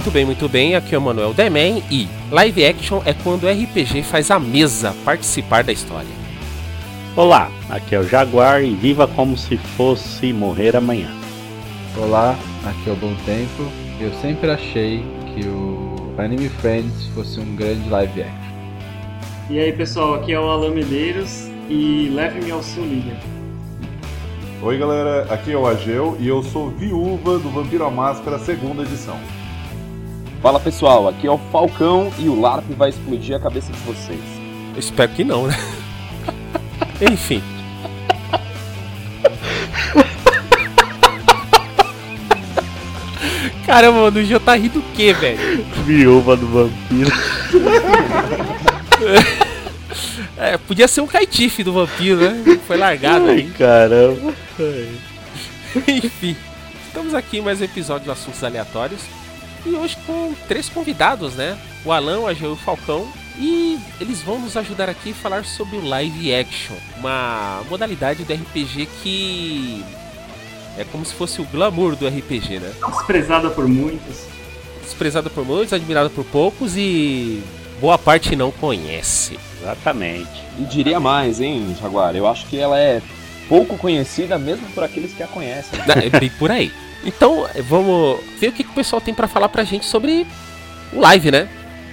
[0.00, 0.74] Muito bem, muito bem.
[0.74, 4.96] Aqui é o Manuel Demen e live action é quando o RPG faz a mesa
[5.04, 6.08] participar da história.
[7.14, 11.10] Olá, aqui é o Jaguar e viva como se fosse morrer amanhã.
[11.98, 13.70] Olá, aqui é o Bom Tempo.
[14.00, 18.34] Eu sempre achei que o Anime Friends fosse um grande live action.
[19.50, 23.18] E aí pessoal, aqui é o Alan Medeiros e leve-me ao seu líder.
[24.62, 28.82] Oi galera, aqui é o Ageu e eu sou viúva do Vampiro à Máscara segunda
[28.82, 29.20] edição.
[30.42, 34.18] Fala pessoal, aqui é o Falcão e o LARP vai explodir a cabeça de vocês.
[34.72, 35.54] Eu espero que não, né?
[37.12, 37.42] Enfim.
[43.66, 45.64] Caramba, mano, o Gil tá rindo do quê, velho?
[45.84, 47.10] Viúva do vampiro.
[50.36, 52.58] É, podia ser um caitife do vampiro, né?
[52.66, 53.50] Foi largado Ai, aí.
[53.50, 54.32] caramba.
[55.86, 56.34] Enfim,
[56.86, 59.02] estamos aqui em mais um episódio de Assuntos Aleatórios.
[59.64, 61.58] E hoje com três convidados, né?
[61.84, 63.06] O Alan, o Ageu e o Falcão.
[63.38, 68.32] E eles vão nos ajudar aqui a falar sobre o live action, uma modalidade do
[68.32, 69.84] RPG que
[70.76, 72.72] é como se fosse o glamour do RPG, né?
[72.86, 74.26] Desprezada por muitos.
[74.82, 77.42] Desprezado por muitos, admirado por poucos e
[77.80, 79.38] boa parte não conhece.
[79.60, 80.42] Exatamente.
[80.58, 82.14] E diria mais, hein, Jaguar?
[82.14, 83.00] Eu acho que ela é
[83.48, 85.78] pouco conhecida mesmo por aqueles que a conhecem.
[85.86, 86.72] É bem por aí.
[87.04, 90.26] Então, vamos ver o que, que o pessoal tem pra falar pra gente sobre
[90.92, 91.48] o live, né?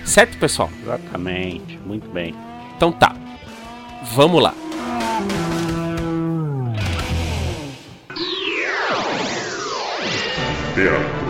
[0.06, 0.70] Certo, pessoal?
[0.82, 1.78] Exatamente.
[1.86, 2.34] Muito bem.
[2.76, 3.16] Então tá.
[4.14, 4.54] Vamos lá.
[10.76, 11.28] Teatro.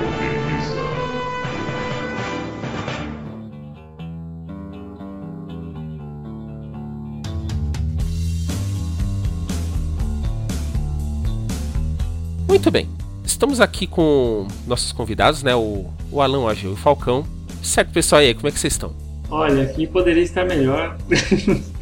[12.48, 12.90] Muito bem.
[13.28, 15.54] Estamos aqui com nossos convidados, né?
[15.54, 17.28] O, o Alan, o Agil e o Falcão.
[17.62, 18.96] Certo, pessoal, e aí, como é que vocês estão?
[19.30, 20.98] Olha, aqui poderia estar melhor.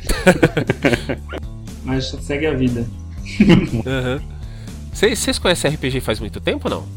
[1.85, 2.88] Mas segue a vida.
[4.91, 6.88] Vocês vocês conhecem RPG faz muito tempo ou não?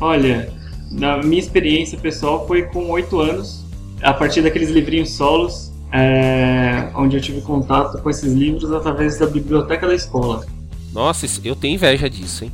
[0.00, 0.50] Olha,
[0.90, 3.66] na minha experiência pessoal foi com oito anos,
[4.00, 9.26] a partir daqueles livrinhos solos, é, onde eu tive contato com esses livros através da
[9.26, 10.46] biblioteca da escola.
[10.90, 12.52] Nossa, eu tenho inveja disso, hein?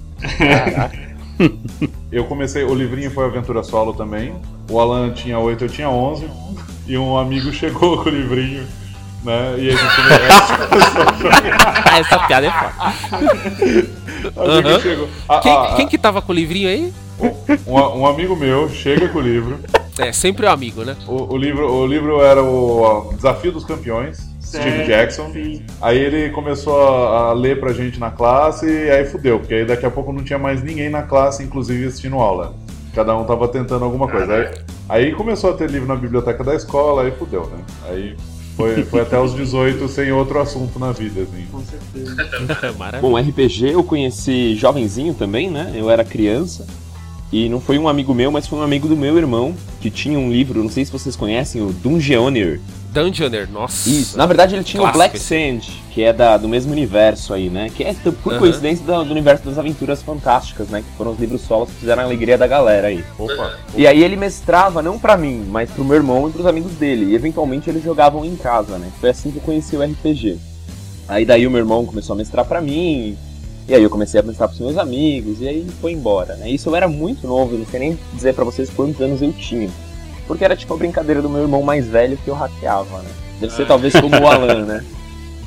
[2.10, 4.34] Eu comecei, o livrinho foi Aventura Solo também.
[4.70, 6.26] O Alan tinha 8, eu tinha 11.
[6.86, 8.64] E um amigo chegou com o livrinho,
[9.24, 9.56] né?
[9.58, 9.84] E a gente.
[11.66, 12.50] Ah, essa piada é
[14.32, 14.80] foda.
[14.80, 15.08] Chegou.
[15.28, 16.92] Ah, Quem, ah, quem que tava com o livrinho aí?
[17.66, 19.58] um, um amigo meu chega com o livro.
[19.98, 20.96] É, sempre o amigo, né?
[21.06, 24.18] O, o livro, o livro era o Desafio dos Campeões,
[24.56, 25.30] Steve Certo, Jackson.
[25.32, 25.62] sim.
[25.80, 29.64] Aí ele começou a, a ler pra gente na classe e aí fudeu, porque aí
[29.64, 32.54] daqui a pouco não tinha mais ninguém na classe, inclusive assistindo aula.
[32.94, 34.34] Cada um tava tentando alguma coisa.
[34.34, 34.48] Aí,
[34.88, 37.58] aí começou a ter livro na biblioteca da escola, aí fudeu, né?
[37.88, 38.16] Aí
[38.56, 41.44] foi, foi até os 18 sem outro assunto na vida, assim.
[41.52, 42.72] Com certeza.
[42.78, 43.02] Maravilha.
[43.02, 45.72] Bom, RPG eu conheci jovenzinho também, né?
[45.74, 46.66] Eu era criança.
[47.30, 50.18] E não foi um amigo meu, mas foi um amigo do meu irmão, que tinha
[50.18, 52.60] um livro, não sei se vocês conhecem, o Dungeoneer.
[53.02, 53.88] Dungeoneer, nossa.
[53.88, 55.26] Isso, na verdade ele tinha o Clássico Black esse.
[55.26, 57.70] Sand, que é da, do mesmo universo aí, né?
[57.74, 60.82] Que é, por coincidência, do, do universo das aventuras fantásticas, né?
[60.82, 63.04] Que foram os livros solos que fizeram a alegria da galera aí.
[63.18, 63.58] Opa.
[63.74, 67.12] E aí ele mestrava não pra mim, mas pro meu irmão e pros amigos dele.
[67.12, 68.90] E eventualmente eles jogavam em casa, né?
[69.00, 70.38] Foi assim que eu conheci o RPG.
[71.08, 73.16] Aí daí o meu irmão começou a mestrar pra mim,
[73.68, 76.50] e aí eu comecei a mestrar pros meus amigos, e aí foi embora, né?
[76.50, 79.32] Isso eu era muito novo, eu não sei nem dizer pra vocês quantos anos eu
[79.32, 79.70] tinha.
[80.26, 83.10] Porque era tipo a brincadeira do meu irmão mais velho que eu hackeava, né?
[83.40, 84.84] Deve ser talvez como o Alan, né?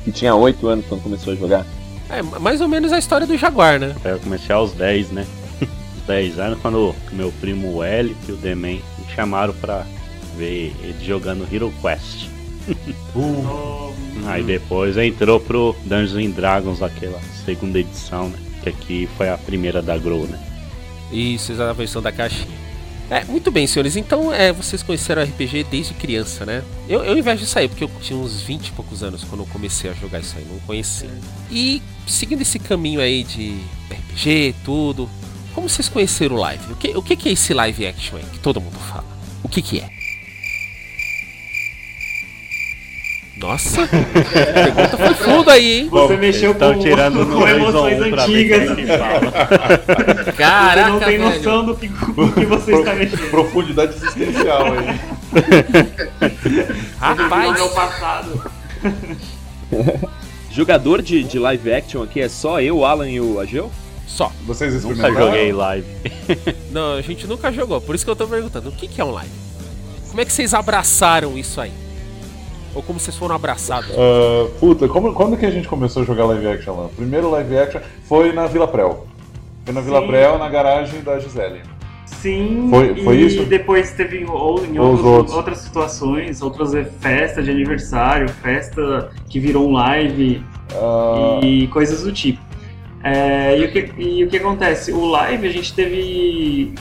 [0.04, 1.66] Que tinha 8 anos quando começou a jogar.
[2.08, 3.94] É mais ou menos a história do Jaguar, né?
[4.04, 5.26] Eu comecei aos 10, né?
[5.96, 9.84] Os 10 anos, quando meu primo L e o Demen me chamaram pra
[10.36, 12.28] ver ele jogando Hero Quest.
[13.14, 13.90] Oh,
[14.26, 18.38] Aí depois entrou pro Dungeons and Dragons, aquela segunda edição, né?
[18.62, 20.38] Que aqui foi a primeira da Grow, né?
[21.10, 22.59] Isso, é a versão da caixinha.
[23.10, 23.96] É, muito bem, senhores.
[23.96, 26.62] Então, é, vocês conheceram RPG desde criança, né?
[26.88, 29.46] Eu, eu invejo isso aí, porque eu tinha uns 20 e poucos anos quando eu
[29.46, 31.10] comecei a jogar isso aí, não conhecia.
[31.50, 33.58] E seguindo esse caminho aí de
[33.90, 35.10] RPG, tudo,
[35.54, 36.72] como vocês conheceram o live?
[36.72, 39.04] O que, o que que é esse live action aí que todo mundo fala?
[39.42, 39.99] O que que é?
[43.40, 43.86] Nossa, a
[44.52, 45.88] pergunta foi fundo aí, hein?
[45.90, 48.68] Você mexeu Estão com, tirando com emoções antigas.
[48.98, 50.32] fala.
[50.36, 51.24] Caraca, você não tem velho.
[51.36, 53.30] noção do que, do que você está mexendo.
[53.30, 55.00] Profundidade existencial aí.
[57.00, 58.50] Rapaz, É o passado.
[60.52, 63.70] Jogador de, de live action aqui é só eu, Alan e o Ageu?
[64.06, 64.30] só.
[64.44, 65.26] Vocês Nunca experimentaram?
[65.28, 65.86] joguei live.
[66.72, 68.68] Não, a gente nunca jogou, por isso que eu tô perguntando.
[68.68, 69.30] O que que é um live?
[70.08, 71.70] Como é que vocês abraçaram isso aí?
[72.74, 73.90] Ou como vocês foram abraçados?
[73.96, 76.86] Ah, puta, como, quando que a gente começou a jogar live action lá?
[76.86, 79.06] O primeiro live action foi na Vila Prel.
[79.64, 80.06] Foi na Vila Sim.
[80.06, 81.62] Prel, na garagem da Gisele.
[82.06, 83.44] Sim, Foi- foi e isso?
[83.44, 85.36] depois teve ou, em Ou os outros- outros?
[85.36, 90.42] outras situações, outras eh, festas de aniversário, festa que virou um live
[90.74, 92.40] Ah, e coisas do tipo.
[93.02, 94.92] É, e, o que, e o que acontece?
[94.92, 96.74] O live a gente teve,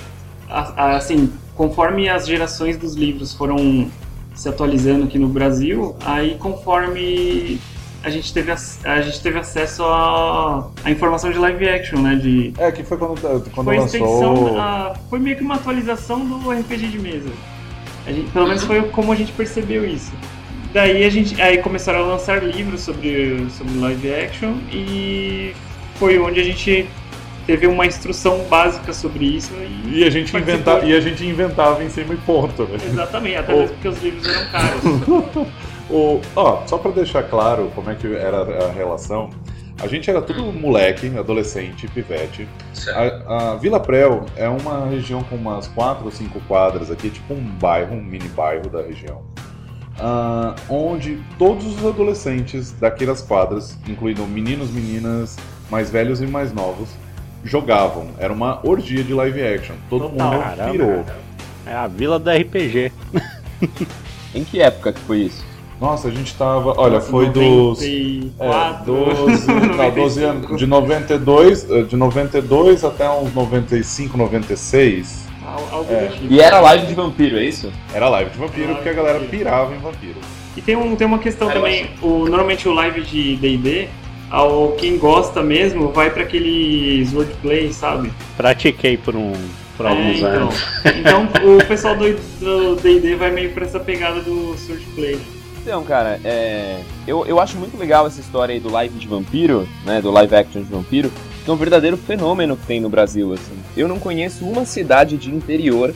[0.50, 3.90] assim, conforme as gerações dos livros foram
[4.40, 7.60] se atualizando aqui no Brasil, aí conforme
[8.02, 12.16] a gente teve, a gente teve acesso à informação de live action, né?
[12.16, 13.20] De, é, que foi quando,
[13.52, 14.00] quando foi lançou.
[14.00, 17.30] extensão, a- foi meio que uma atualização do RPG de mesa.
[18.08, 20.14] Gente- pelo menos foi como a gente percebeu isso.
[20.74, 25.52] Daí a gente, aí começaram a lançar livros sobre, sobre live action e
[25.96, 26.88] foi onde a gente
[27.50, 29.52] teve uma instrução básica sobre isso.
[29.86, 30.74] E, E a, gente Participou.
[30.76, 32.64] inventa, e a gente inventava em cima e ponto.
[32.66, 32.78] né?
[32.86, 33.58] exatamente, até Oh.
[33.58, 35.48] mesmo porque os livros eram caros.
[35.92, 39.32] O, ó, só pra deixar claro como é que era a relação,
[39.82, 42.48] a gente era tudo moleque, adolescente, pivete.
[43.28, 47.34] A, a Vila Prel é uma região com umas quatro ou cinco quadras aqui, tipo
[47.34, 49.24] um bairro, um mini bairro da região.
[50.00, 55.38] ah, onde todos os adolescentes daquelas quadras, incluindo meninos, meninas,
[55.72, 56.88] mais velhos e mais novos,
[57.44, 58.08] jogavam.
[58.18, 59.76] Era uma orgia de live action.
[59.90, 60.32] Todo Total.
[60.34, 60.72] mundo Caramba.
[60.72, 61.06] pirou.
[61.66, 62.92] É a vila do RPG.
[64.34, 65.44] Em que época que foi isso?
[65.82, 66.74] Nossa, a gente tava.
[66.78, 67.80] Olha, foi dos.
[67.80, 69.48] 94, É, 12,
[69.78, 70.58] não, 12 anos.
[70.58, 75.28] De 92, eh, de 92 até uns 95, 96.
[75.46, 76.08] Al- Algo É.
[76.08, 76.32] tipo.
[76.34, 77.72] E era live de vampiro, é isso?
[77.94, 80.18] Era live de vampiro, porque a galera pirava em vampiro.
[80.58, 83.88] E tem, um, tem uma questão eu também, o, normalmente o live de D&D,
[84.30, 88.12] ao quem gosta mesmo, vai pra aqueles wordplay, sabe?
[88.38, 89.34] Pratiquei por, um,
[89.76, 90.56] por É, alguns então, anos.
[90.86, 91.28] então
[91.58, 95.20] o pessoal do D&D vai meio pra essa pegada do swordplay.
[95.62, 99.68] Então, cara, é, eu, eu acho muito legal essa história aí do live de vampiro,
[99.86, 100.02] né?
[100.02, 101.12] Do live action de vampiro,
[101.44, 103.54] que é um verdadeiro fenômeno que tem no Brasil, assim.
[103.76, 105.94] Eu não conheço uma cidade de interior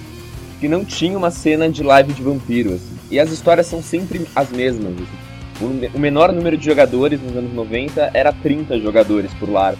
[0.59, 2.94] que não tinha uma cena de live de vampiro, assim.
[3.09, 5.22] E as histórias são sempre as mesmas, assim.
[5.61, 9.79] O, me- o menor número de jogadores nos anos 90 era 30 jogadores por LARP.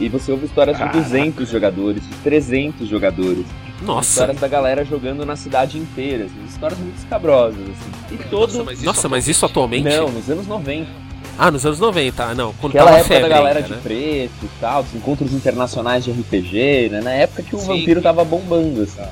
[0.00, 3.44] E você ouve histórias de 200 jogadores, de 300 jogadores.
[3.82, 8.14] Nossa, Histórias da galera jogando na cidade inteira, assim, histórias muito escabrosas, assim.
[8.14, 8.64] E todo...
[8.84, 9.84] nossa, mas isso atualmente?
[9.84, 10.88] Não, nos anos 90.
[11.38, 12.52] Ah, nos anos 90, ah, não.
[12.54, 13.78] Quando Aquela época febre da galera de né?
[13.82, 17.00] preto e tal, dos encontros internacionais de RPG, né?
[17.02, 17.66] Na época que o Sim.
[17.68, 19.02] vampiro tava bombando, assim.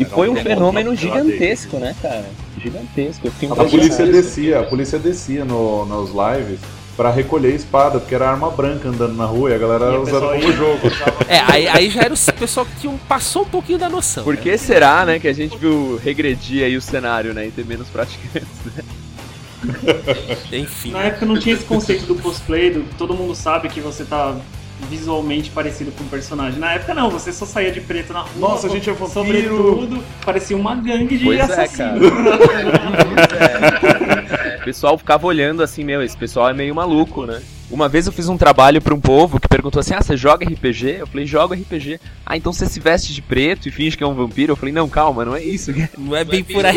[0.00, 2.24] E foi um fenômeno gigantesco, né, cara?
[2.58, 3.26] Gigantesco.
[3.26, 6.58] Eu fiquei A polícia descia, a polícia descia no, nos lives
[6.96, 10.02] pra recolher espada, porque era arma branca andando na rua e a galera E o
[10.02, 10.80] usando como ia- jogo.
[11.28, 14.24] É, aí, aí já era o pessoal que um- passou um pouquinho da noção.
[14.24, 14.40] Por né?
[14.42, 17.88] que será, né, que a gente viu regredir aí o cenário, né, e ter menos
[17.88, 18.48] praticantes?
[20.52, 20.90] Enfim.
[20.92, 24.36] Na época não tinha esse conceito do cosplay, do todo mundo sabe que você tá
[24.88, 26.58] visualmente parecido com o personagem.
[26.58, 28.32] Na época não, você só saía de preto na rua.
[28.36, 29.56] Nossa, a gente é vampiro.
[29.56, 32.00] Sobretudo, parecia uma gangue de Pois é, assassinos.
[34.60, 37.40] O pessoal ficava olhando assim, meu, esse pessoal é meio maluco, né?
[37.70, 40.44] Uma vez eu fiz um trabalho pra um povo que perguntou assim: Ah, você joga
[40.44, 40.96] RPG?
[40.98, 42.00] Eu falei: Jogo RPG.
[42.26, 44.52] Ah, então você se veste de preto e finge que é um vampiro?
[44.52, 45.72] Eu falei: Não, calma, não é isso.
[45.96, 46.76] Não é bem por aí.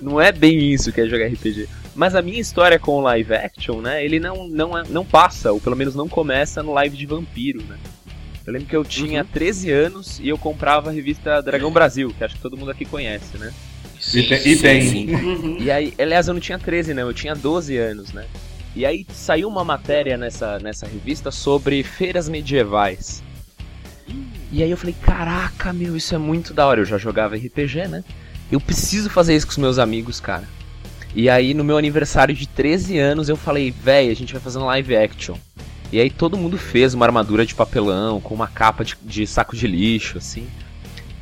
[0.00, 1.68] Não é bem isso que é jogar RPG.
[1.94, 4.04] Mas a minha história com o live action, né?
[4.04, 7.62] Ele não, não, é- não passa, ou pelo menos não começa no live de vampiro,
[7.62, 7.76] né?
[8.46, 12.22] Eu lembro que eu tinha 13 anos e eu comprava a revista Dragão Brasil, que
[12.24, 13.52] acho que todo mundo aqui conhece, né?
[14.12, 14.46] E tem.
[14.48, 14.82] E tem.
[14.82, 15.14] Sim.
[15.14, 15.56] Uhum.
[15.60, 17.02] E aí, aliás, eu não tinha 13, né?
[17.02, 18.26] Eu tinha 12 anos, né?
[18.76, 23.22] E aí saiu uma matéria nessa, nessa revista sobre feiras medievais.
[24.52, 26.80] E aí eu falei, caraca, meu, isso é muito da hora.
[26.80, 28.04] Eu já jogava RPG, né?
[28.52, 30.46] Eu preciso fazer isso com os meus amigos, cara.
[31.14, 34.58] E aí no meu aniversário de 13 anos eu falei, véi, a gente vai fazer
[34.58, 35.36] um live action.
[35.92, 39.54] E aí todo mundo fez uma armadura de papelão, com uma capa de, de saco
[39.54, 40.46] de lixo, assim.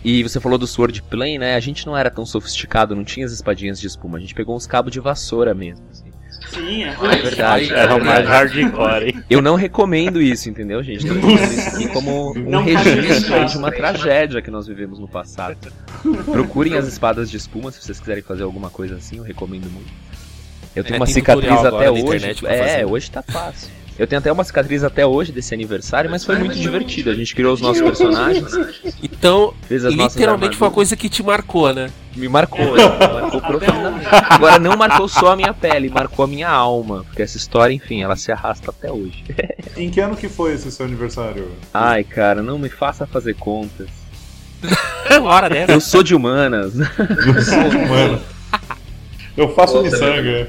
[0.05, 1.55] E você falou do Swordplay, né?
[1.55, 4.19] A gente não era tão sofisticado, não tinha as espadinhas de espuma.
[4.19, 5.85] A gente pegou uns cabos de vassoura mesmo.
[5.93, 6.12] assim.
[6.49, 7.73] Sim, é É verdade.
[7.73, 9.25] Era o mais hardcore, hein?
[9.29, 11.07] Eu não recomendo isso, entendeu, gente?
[11.07, 15.09] Tô falando isso aqui como um Não registro de uma tragédia que nós vivemos no
[15.09, 15.57] passado.
[16.31, 19.91] Procurem as espadas de espuma se vocês quiserem fazer alguma coisa assim, eu recomendo muito.
[20.75, 22.27] Eu tenho É, uma cicatriz até hoje.
[22.27, 22.85] É, fazer.
[22.87, 23.69] hoje tá fácil.
[23.99, 27.11] Eu tenho até uma cicatriz até hoje desse aniversário, mas foi muito divertido.
[27.11, 28.51] A gente criou os nossos personagens,
[29.03, 31.91] Então, fez as nossas literalmente foi uma coisa que te marcou, né?
[32.15, 34.07] Me marcou, me marcou profundamente.
[34.11, 37.05] Agora não marcou só a minha pele, marcou a minha alma.
[37.05, 39.25] Porque essa história, enfim, ela se arrasta até hoje.
[39.77, 41.51] Em que ano que foi esse seu aniversário?
[41.73, 43.89] Ai, cara, não me faça fazer contas.
[45.23, 45.73] Hora dessa.
[45.73, 46.75] Eu sou de humanas.
[46.75, 48.21] Mano.
[49.37, 50.49] Eu faço miçanga.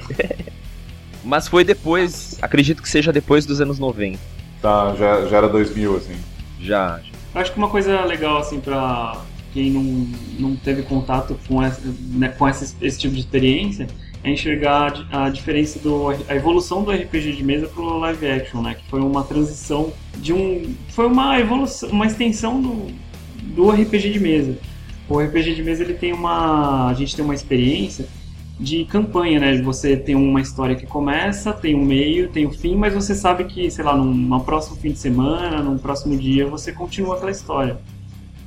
[1.23, 4.19] Mas foi depois, acredito que seja depois dos anos 90.
[4.61, 6.15] Tá, já, já era 2000, assim.
[6.59, 6.99] Já.
[7.33, 9.17] Eu acho que uma coisa legal, assim, pra
[9.53, 10.07] quem não,
[10.39, 11.81] não teve contato com, essa,
[12.11, 13.87] né, com esse tipo de experiência,
[14.23, 18.25] é enxergar a di- a diferença do a evolução do RPG de mesa pro live
[18.25, 18.73] action, né?
[18.75, 22.87] Que foi uma transição de um foi uma evolução, uma extensão do,
[23.53, 24.57] do RPG de mesa.
[25.09, 28.07] O RPG de mesa ele tem uma a gente tem uma experiência
[28.57, 29.61] de campanha, né?
[29.61, 33.43] Você tem uma história que começa, tem um meio, tem o fim, mas você sabe
[33.43, 37.77] que, sei lá, num próximo fim de semana, num próximo dia, você continua aquela história.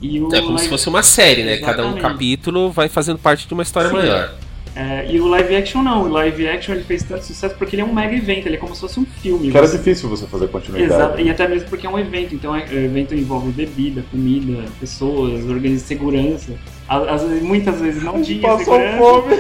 [0.00, 1.56] E o É como se live- fosse uma série, né?
[1.58, 2.02] Cada um Exatamente.
[2.02, 3.96] capítulo vai fazendo parte de uma história Sim.
[3.96, 4.30] maior.
[4.78, 7.80] É, e o live action não, o live action ele fez tanto sucesso porque ele
[7.80, 9.50] é um mega evento, ele é como se fosse um filme.
[9.50, 10.92] Que era Você- difícil você fazer continuidade.
[10.92, 14.64] Exato, e até mesmo porque é um evento, então é, o evento envolve bebida, comida,
[14.78, 16.52] pessoas, organiza segurança.
[16.86, 18.98] Às, vezes, muitas vezes não tinha Passou segurança.
[18.98, 19.34] fome.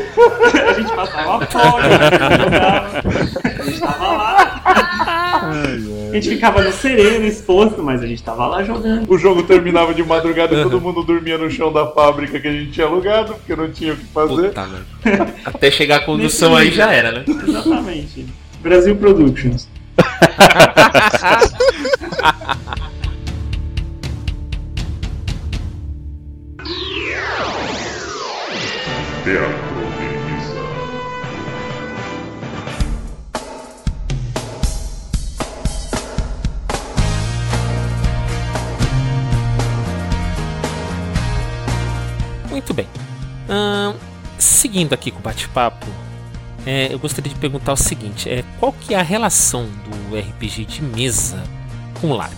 [0.68, 1.84] a gente passava fome,
[3.60, 4.62] a gente tava lá.
[6.16, 9.12] A gente ficava no sereno, exposto, mas a gente tava lá jogando.
[9.12, 12.52] O jogo terminava de madrugada e todo mundo dormia no chão da fábrica que a
[12.52, 14.48] gente tinha alugado, porque não tinha o que fazer.
[14.48, 14.66] Puta.
[15.44, 17.22] Até chegar a condução Nesse aí já era, né?
[17.28, 18.24] Exatamente.
[18.62, 19.68] Brasil Productions.
[29.22, 29.75] Teatro
[42.56, 42.88] Muito bem.
[44.38, 45.86] Seguindo aqui com o bate-papo,
[46.64, 50.64] é, eu gostaria de perguntar o seguinte: é, qual que é a relação do RPG
[50.64, 51.42] de mesa
[52.00, 52.32] com o LARP?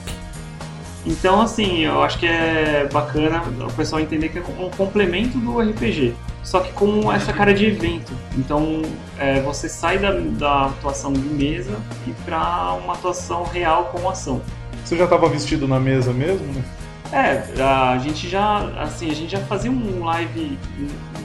[1.07, 5.61] Então, assim, eu acho que é bacana o pessoal entender que é um complemento do
[5.61, 8.13] RPG, só que com essa cara de evento.
[8.37, 8.83] Então,
[9.21, 14.43] é, você sai da, da atuação de mesa e para uma atuação real com ação.
[14.85, 16.45] Você já tava vestido na mesa mesmo?
[16.53, 16.65] né?
[17.13, 20.59] É, a gente já, assim, a gente já fazia um live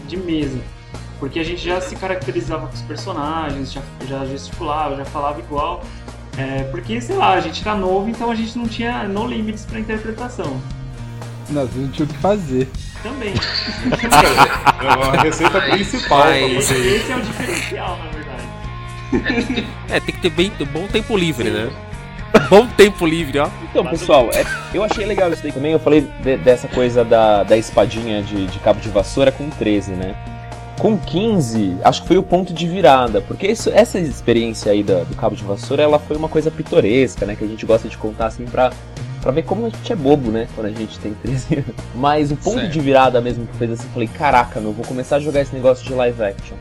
[0.08, 0.58] de mesa,
[1.20, 5.84] porque a gente já se caracterizava com os personagens, já, já gesticulava, já falava igual.
[6.38, 9.66] É, porque, sei lá, a gente era novo, então a gente não tinha no limites
[9.66, 10.60] para interpretação.
[11.50, 12.68] Nós não tinha o que fazer.
[13.04, 13.34] Também.
[14.82, 16.74] É a receita principal pra Mas- você.
[16.96, 19.68] Esse é o diferencial, na verdade.
[19.90, 21.70] É, tem que ter bem, bom tempo livre, né?
[22.50, 23.50] Bom tempo livre, ó.
[23.70, 25.72] Então, pessoal, é- eu achei legal isso daí também.
[25.72, 29.92] Eu falei de- dessa coisa da, da espadinha de, de cabo de vassoura com 13,
[29.92, 30.16] né?
[30.80, 35.04] Com 15, acho que foi o ponto de virada, porque isso- essa experiência aí da-
[35.04, 37.36] do cabo de vassoura, ela foi uma coisa pitoresca, né?
[37.36, 38.72] Que a gente gosta de contar assim pra,
[39.22, 40.48] pra ver como a gente é bobo, né?
[40.56, 41.76] Quando a gente tem 13 anos.
[41.96, 45.20] Mas o ponto de virada mesmo que fez assim, falei, caraca, meu, vou começar a
[45.20, 46.58] jogar esse negócio de live action.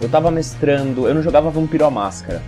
[0.00, 2.42] Eu tava mestrando, eu não jogava Vampiro à Máscara.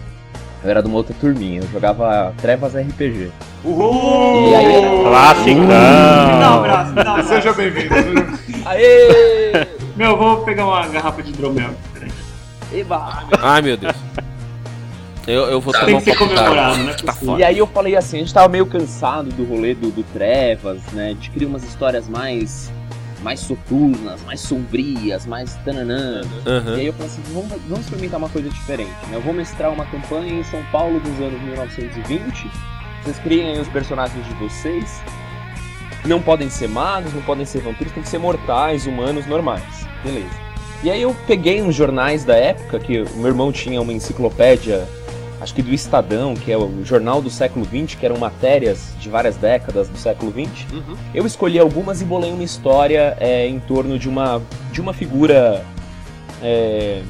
[0.65, 3.31] Eu era de uma outra turminha, eu jogava Trevas RPG.
[3.65, 4.51] Uhul!
[4.51, 5.57] E aí- Classicão!
[5.57, 7.29] Me dá um abraço, me dá um abraço.
[7.29, 7.95] Seja bem-vindo.
[8.65, 9.67] Aê!
[9.97, 11.71] Meu, eu vou pegar uma garrafa de hidromel.
[12.73, 13.25] Eba!
[13.41, 13.95] Ai, meu Deus.
[15.27, 16.37] Eu, eu vou Tem tomar que ser um d'água.
[16.45, 16.97] comemorado, né?
[17.05, 17.41] Tá foda.
[17.41, 20.81] E aí eu falei assim, a gente tava meio cansado do rolê do, do Trevas,
[20.93, 21.07] né?
[21.07, 22.73] A gente queria umas histórias mais
[23.23, 26.23] mais soturnas, mais sombrias, mais tananã.
[26.47, 26.77] Aham.
[26.77, 29.17] E aí eu falei assim, vamos, vamos experimentar uma coisa diferente, né?
[29.17, 32.51] Eu vou mestrar uma campanha em São Paulo dos anos 1920.
[33.03, 35.01] Vocês criem aí os personagens de vocês.
[36.05, 39.87] Não podem ser magos, não podem ser vampiros, tem que ser mortais, humanos, normais.
[40.03, 40.43] Beleza.
[40.83, 44.85] E aí eu peguei uns jornais da época, que o meu irmão tinha uma enciclopédia,
[45.43, 49.09] acho que do Estadão, que é o jornal do século XX, que eram matérias de
[49.09, 50.73] várias décadas do século XX.
[50.73, 50.97] Uhum.
[51.13, 55.65] Eu escolhi algumas e bolei uma história é, em torno de uma, de uma figura
[56.41, 57.03] é,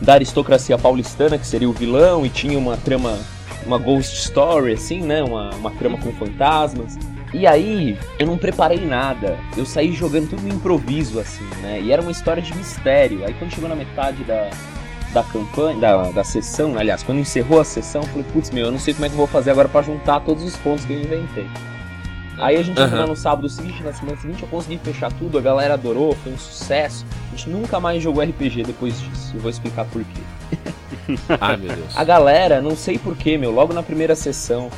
[0.00, 3.18] da aristocracia paulistana, que seria o vilão, e tinha uma trama,
[3.66, 5.22] uma ghost story, assim, né?
[5.22, 6.98] Uma, uma trama com fantasmas.
[7.32, 9.38] E aí, eu não preparei nada.
[9.56, 11.80] Eu saí jogando tudo no improviso, assim, né?
[11.80, 13.24] E era uma história de mistério.
[13.24, 14.50] Aí quando chegou na metade da,
[15.14, 18.72] da campanha, da, da sessão, aliás, quando encerrou a sessão, eu falei, putz, meu, eu
[18.72, 20.92] não sei como é que eu vou fazer agora pra juntar todos os pontos que
[20.92, 21.46] eu inventei.
[22.36, 25.40] Aí a gente entrou no sábado seguinte, na semana seguinte eu consegui fechar tudo, a
[25.40, 27.06] galera adorou, foi um sucesso.
[27.32, 29.32] A gente nunca mais jogou RPG depois disso.
[29.36, 31.16] Eu vou explicar por quê.
[31.40, 31.96] Ai, meu Deus.
[31.96, 34.68] A galera, não sei porquê, meu, logo na primeira sessão,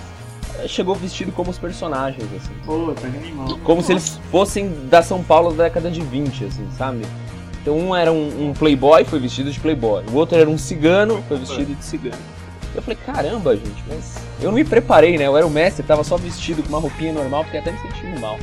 [0.58, 2.52] eh, chegou vestido como os personagens, assim.
[2.66, 3.58] Pô, tá animal.
[3.64, 7.06] Como se eles fossem da São Paulo da década de 20, assim, sabe?
[7.66, 10.04] Então um era um, um playboy, foi vestido de playboy.
[10.12, 12.16] O outro era um cigano, foi vestido de cigano.
[12.72, 15.26] Eu falei, caramba, gente, mas eu não me preparei, né?
[15.26, 18.20] Eu era o mestre, tava só vestido com uma roupinha normal, fiquei até me sentindo
[18.20, 18.38] mal.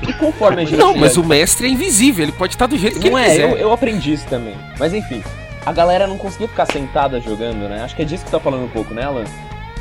[0.00, 0.78] E conforme a gente...
[0.78, 3.30] Não, mas o mestre é invisível, ele pode estar do jeito que Não ele é,
[3.32, 3.50] quiser.
[3.50, 4.56] eu, eu aprendi isso também.
[4.78, 5.22] Mas enfim,
[5.66, 7.82] a galera não conseguia ficar sentada jogando, né?
[7.82, 9.24] Acho que é disso que tá falando um pouco, né, Alan?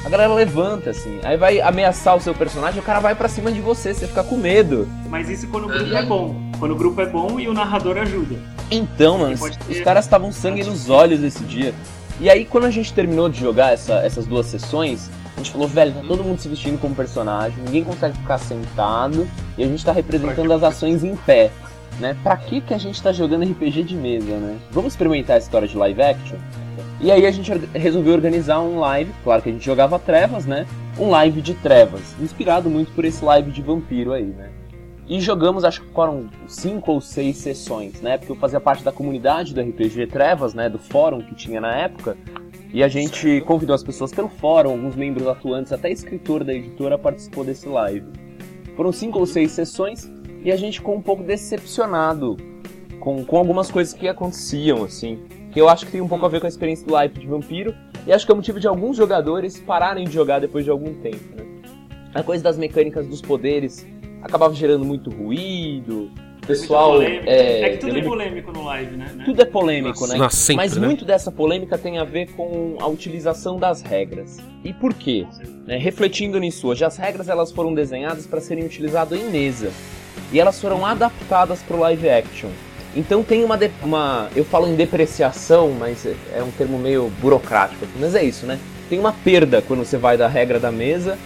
[0.03, 3.51] A galera levanta, assim, aí vai ameaçar o seu personagem, o cara vai pra cima
[3.51, 4.87] de você, você fica com medo.
[5.07, 6.35] Mas isso quando o grupo é bom.
[6.57, 8.35] Quando o grupo é bom e o narrador ajuda.
[8.71, 11.73] Então, mano, ter- os caras estavam sangue nos olhos esse dia.
[12.19, 15.67] E aí, quando a gente terminou de jogar essa- essas duas sessões, a gente falou,
[15.67, 19.27] velho, tá todo mundo se vestindo como personagem, ninguém consegue ficar sentado,
[19.57, 21.51] e a gente tá representando as ações em pé.
[21.99, 22.15] Né?
[22.23, 24.57] Pra que, que a gente tá jogando RPG de mesa, né?
[24.71, 26.37] Vamos experimentar a história de live action?
[27.01, 30.67] E aí a gente resolveu organizar um live, claro que a gente jogava trevas, né?
[30.99, 34.51] Um live de trevas, inspirado muito por esse live de vampiro aí, né?
[35.09, 38.19] E jogamos, acho que foram cinco ou seis sessões, né?
[38.19, 40.69] Porque eu fazia parte da comunidade do RPG Trevas, né?
[40.69, 42.15] Do fórum que tinha na época.
[42.71, 46.99] E a gente convidou as pessoas pelo fórum, alguns membros atuantes, até escritor da editora
[46.99, 48.05] participou desse live.
[48.75, 50.09] Foram cinco ou seis sessões
[50.45, 52.37] e a gente ficou um pouco decepcionado
[52.99, 55.19] com, com algumas coisas que aconteciam, assim.
[55.51, 57.27] Que eu acho que tem um pouco a ver com a experiência do live de
[57.27, 57.75] vampiro.
[58.05, 60.93] E acho que é o motivo de alguns jogadores pararem de jogar depois de algum
[60.95, 61.45] tempo, né?
[62.13, 63.85] A coisa das mecânicas dos poderes
[64.21, 66.11] acabava gerando muito ruído.
[66.43, 67.01] O pessoal.
[67.01, 67.21] É,
[67.61, 69.11] É que tudo é polêmico no live, né?
[69.13, 69.23] né?
[69.23, 70.15] tudo é polêmico, né?
[70.15, 70.87] Nossa, sempre, Mas né?
[70.87, 74.39] muito dessa polêmica tem a ver com a utilização das regras.
[74.63, 75.27] E por quê?
[75.65, 79.71] Né, refletindo nisso hoje, as regras elas foram desenhadas para serem utilizadas em mesa.
[80.33, 82.49] E elas foram adaptadas para o live action.
[82.95, 84.29] Então tem uma, de- uma.
[84.35, 87.85] Eu falo em depreciação, mas é- é um termo meio burocrático.
[87.99, 88.59] Mas é isso, né?
[88.89, 91.17] Tem uma perda quando você vai da regra da mesa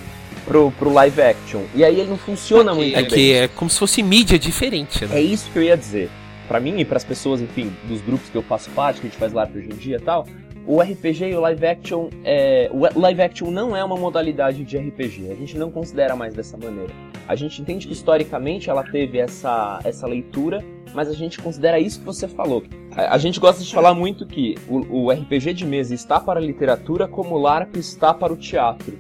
[0.46, 1.62] pro, pro live action.
[1.74, 3.10] E aí ele não funciona muito É bem.
[3.10, 5.22] que é como se fosse mídia diferente, É né?
[5.22, 6.10] isso que eu ia dizer.
[6.48, 9.18] Pra mim e pras pessoas, enfim, dos grupos que eu faço parte, que a gente
[9.20, 10.28] faz live hoje em dia e tal,
[10.68, 14.78] o RPG e o live action, é, o live action não é uma modalidade de
[14.78, 15.32] RPG.
[15.32, 16.94] A gente não considera mais dessa maneira.
[17.28, 22.00] A gente entende que historicamente ela teve essa, essa leitura, mas a gente considera isso
[22.00, 22.64] que você falou.
[22.96, 26.40] A, a gente gosta de falar muito que o, o RPG de mesa está para
[26.40, 28.98] a literatura como o LARP está para o teatro.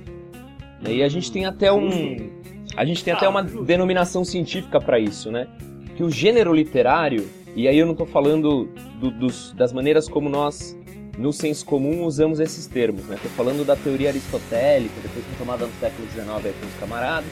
[0.87, 2.29] E a gente tem até um,
[2.75, 5.47] a gente tem até uma denominação científica para isso, né?
[5.95, 10.29] Que o gênero literário, e aí eu não estou falando do- dos- das maneiras como
[10.29, 10.77] nós,
[11.17, 13.15] no senso comum, usamos esses termos, né?
[13.15, 17.29] Estou falando da teoria aristotélica, depois retomada no século XIX com os camaradas.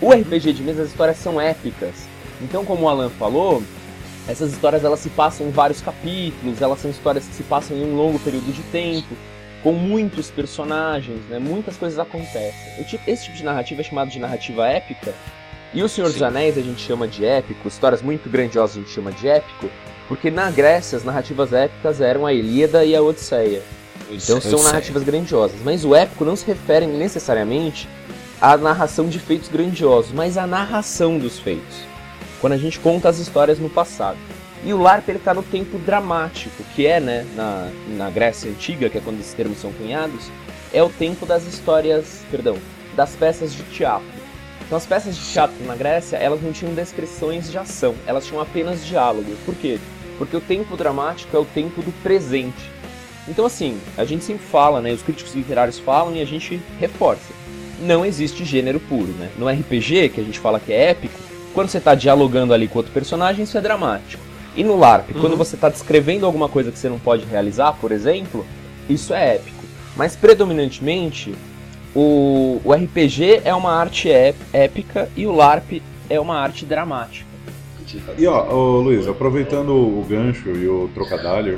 [0.00, 1.94] O RPG de mesa, as histórias são épicas.
[2.40, 3.62] Então, como o Alan falou,
[4.26, 7.84] essas histórias elas se passam em vários capítulos, elas são histórias que se passam em
[7.84, 9.14] um longo período de tempo,
[9.62, 11.38] com muitos personagens, né?
[11.38, 12.84] Muitas coisas acontecem.
[12.88, 15.12] Tipo- esse tipo de narrativa é chamado de narrativa épica,
[15.74, 18.90] e o Senhor dos Anéis a gente chama de épico, histórias muito grandiosas a gente
[18.90, 19.68] chama de épico,
[20.08, 23.62] porque na Grécia as narrativas épicas eram a Ilíada e a Odisseia.
[24.10, 25.60] Então são narrativas grandiosas.
[25.62, 27.86] Mas o épico não se refere necessariamente
[28.40, 31.84] à narração de feitos grandiosos, mas à narração dos feitos.
[32.40, 34.16] Quando a gente conta as histórias no passado.
[34.64, 38.88] E o LARP ele tá no tempo dramático, que é, né, na, na Grécia Antiga,
[38.88, 40.30] que é quando esses termos são cunhados,
[40.72, 42.56] é o tempo das histórias, perdão,
[42.94, 44.06] das peças de teatro.
[44.64, 48.40] Então as peças de teatro na Grécia, elas não tinham descrições de ação, elas tinham
[48.40, 49.34] apenas diálogo.
[49.44, 49.78] Por quê?
[50.16, 52.70] Porque o tempo dramático é o tempo do presente.
[53.26, 57.39] Então assim, a gente sempre fala, né, os críticos literários falam e a gente reforça.
[57.80, 59.28] Não existe gênero puro, né?
[59.38, 61.18] No RPG, que a gente fala que é épico,
[61.54, 64.22] quando você está dialogando ali com outro personagem, isso é dramático.
[64.56, 67.92] E no LARP, quando você está descrevendo alguma coisa que você não pode realizar, por
[67.92, 68.44] exemplo,
[68.88, 69.64] isso é épico.
[69.96, 71.34] Mas predominantemente,
[71.94, 77.26] o, o RPG é uma arte ép- épica e o LARP é uma arte dramática.
[78.18, 81.56] E ó, ô, Luiz, aproveitando o gancho e o trocadilho,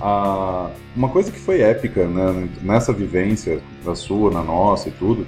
[0.00, 5.26] a- uma coisa que foi épica né, nessa vivência da sua, na nossa e tudo,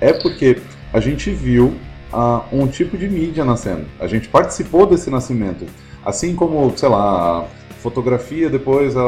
[0.00, 0.58] é porque
[0.92, 1.74] a gente viu
[2.12, 3.84] ah, um tipo de mídia nascendo.
[4.00, 5.66] A gente participou desse nascimento.
[6.04, 7.44] Assim como, sei lá, a
[7.82, 9.00] fotografia, depois a-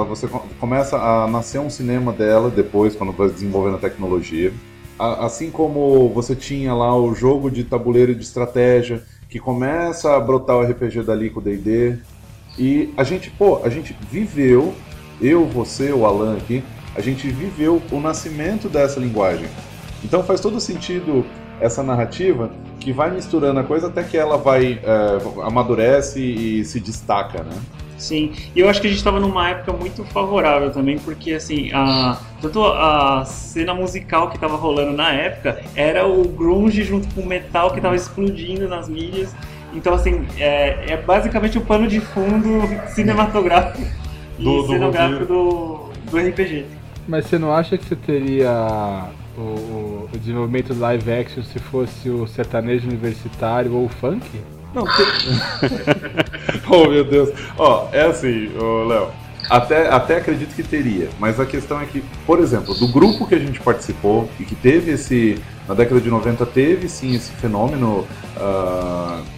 [0.00, 4.52] a- você co- começa a nascer um cinema dela, depois, quando vai desenvolvendo a tecnologia.
[5.00, 9.00] a- assim como você tinha lá o jogo de tabuleiro de estratégia,
[9.30, 11.96] que começa a brotar o RPG dali com o D&D,
[12.58, 14.74] e a gente, pô, a gente viveu,
[15.20, 16.62] eu, você, o Alan aqui,
[16.96, 19.48] a gente viveu o nascimento dessa linguagem.
[20.04, 21.24] Então faz todo sentido
[21.60, 26.80] essa narrativa que vai misturando a coisa até que ela vai é, amadurece e se
[26.80, 27.56] destaca, né?
[27.96, 31.70] Sim, e eu acho que a gente estava numa época muito favorável também, porque assim,
[31.72, 37.22] a, tanto a cena musical que estava rolando na época era o grunge junto com
[37.22, 39.34] o metal que estava explodindo nas mídias.
[39.74, 43.82] Então, assim, é, é basicamente o pano de fundo cinematográfico
[44.38, 46.64] e Do- do cenográfico do, do RPG.
[47.06, 48.50] Mas você não acha que você teria
[49.36, 54.26] o, o- desenvolvimento do live action se fosse o sertanejo universitário ou o funk?
[54.74, 55.06] Não, tem...
[56.70, 57.30] oh, meu Deus.
[57.56, 59.08] Ó, é assim, ô, Léo.
[59.48, 63.34] Até, até acredito que teria, mas a questão é que, por exemplo, do grupo que
[63.34, 65.38] a gente participou e que teve esse.
[65.68, 68.06] Na década de 90 teve sim esse fenômeno.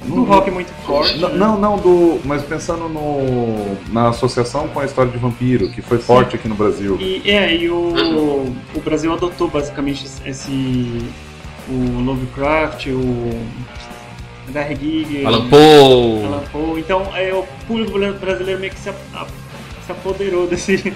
[0.04, 1.18] Do no- rock muito forte.
[1.18, 1.36] Não, né?
[1.36, 2.20] não, não, do.
[2.24, 6.54] Mas pensando no, na associação com a história de vampiro, que foi forte aqui no
[6.54, 6.96] Brasil.
[7.00, 11.02] E, é, e o, o Brasil adotou basicamente esse.
[11.68, 13.30] O Lovecraft, o.
[14.50, 14.76] H.R.
[14.76, 15.26] Giger.
[15.26, 16.24] Alan Poe.
[16.24, 16.80] Alan Poe.
[16.80, 19.26] Então, é, o público brasileiro meio que se, a-
[19.86, 20.92] se apoderou desse,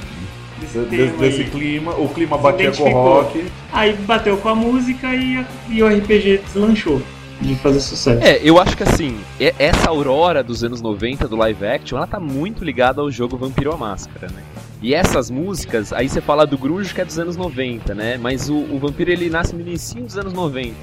[0.61, 3.45] desse de- desse clima, o clima batia com o rock.
[3.73, 7.01] Aí bateu com a música e, a- e o RPG deslanchou
[7.41, 8.23] de fazer sucesso.
[8.25, 9.17] É, eu acho que assim,
[9.59, 13.73] essa aurora dos anos 90 do live action, ela tá muito ligada ao jogo Vampiro
[13.73, 14.43] à Máscara, né?
[14.81, 18.19] E essas músicas, aí você fala do grunge que é dos anos 90, né?
[18.21, 20.75] Mas o, o Vampiro ele nasce no início dos anos 90.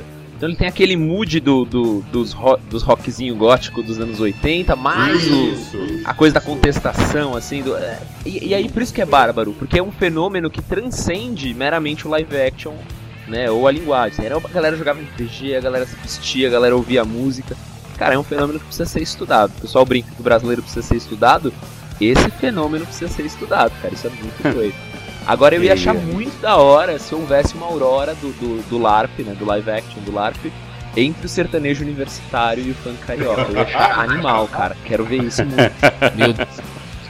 [0.42, 4.76] Então ele tem aquele mood do, do- dos, ro dos rockzinho gótico dos anos 80,
[4.76, 5.78] mais o, Isso.
[6.04, 9.54] a coisa da contestação, assim, do, é, e, e aí por isso que é bárbaro,
[9.54, 12.74] porque é um fenômeno que transcende meramente o live action,
[13.28, 14.26] né, ou a linguagem.
[14.26, 17.56] Era, a galera jogava RPG, a galera se vestia, a galera ouvia música.
[17.96, 19.52] Cara, é um fenômeno que precisa ser estudado.
[19.60, 21.54] O pessoal brinca que o brasileiro precisa ser estudado,
[22.00, 24.74] esse fenômeno precisa ser estudado, cara, isso é muito doido.
[25.26, 29.20] Agora eu ia achar muito da hora se houvesse uma aurora do, do, do LARP,
[29.20, 30.52] né, do live action do LARP,
[30.98, 33.42] entre o sertanejo universitário e o funk carioca.
[33.42, 34.76] Eu ia achar animal, cara.
[34.84, 35.72] Quero ver isso muito.
[36.16, 36.34] Meu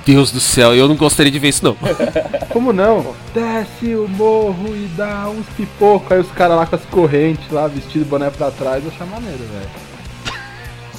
[0.06, 1.78] Deus do céu, eu não gostaria de ver isso não.
[2.50, 3.16] Como não?
[3.34, 6.12] Desce o morro e dá uns pipocos.
[6.12, 9.40] Aí os caras lá com as correntes lá, vestido boné pra trás, eu achar maneiro,
[9.40, 9.92] velho.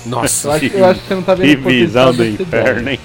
[0.07, 2.99] Nossa, Eu acho, eu acho que você não tá vendo Que visão do inferno, hein?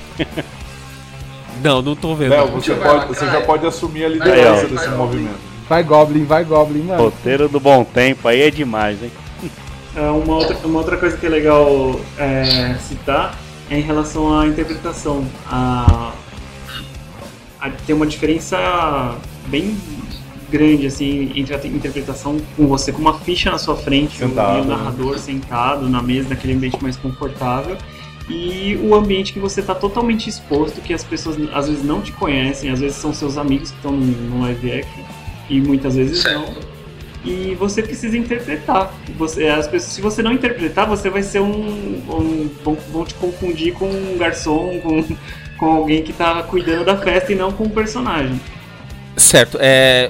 [1.63, 2.31] Não, não tô vendo.
[2.31, 5.37] Léo, você, pode, você já pode assumir a liderança desse movimento.
[5.69, 7.03] Vai Goblin, vai Goblin, mano.
[7.03, 9.11] Roteiro do bom tempo aí é demais, hein?
[9.95, 13.35] É, uma, outra, uma outra coisa que é legal é, citar
[13.69, 15.25] é em relação à interpretação.
[15.49, 16.13] A,
[17.59, 19.15] a- tem uma diferença
[19.47, 19.75] bem
[20.49, 24.61] grande assim entre a interpretação com você com uma ficha na sua frente Sentado, e
[24.61, 24.75] o né?
[24.77, 27.75] narrador sentado na mesa naquele ambiente mais confortável
[28.29, 32.11] e o ambiente que você está totalmente exposto que as pessoas às vezes não te
[32.11, 35.03] conhecem às vezes são seus amigos que estão no, no live action
[35.49, 36.45] e muitas vezes não
[37.27, 38.93] e você precisa interpretar.
[39.17, 41.51] Você, as pessoas, se você não interpretar, você vai ser um.
[41.51, 45.03] um- vão, vão te confundir com um garçom, com,
[45.57, 48.39] com alguém que tá cuidando da festa e não com um personagem.
[49.17, 50.09] Certo, é.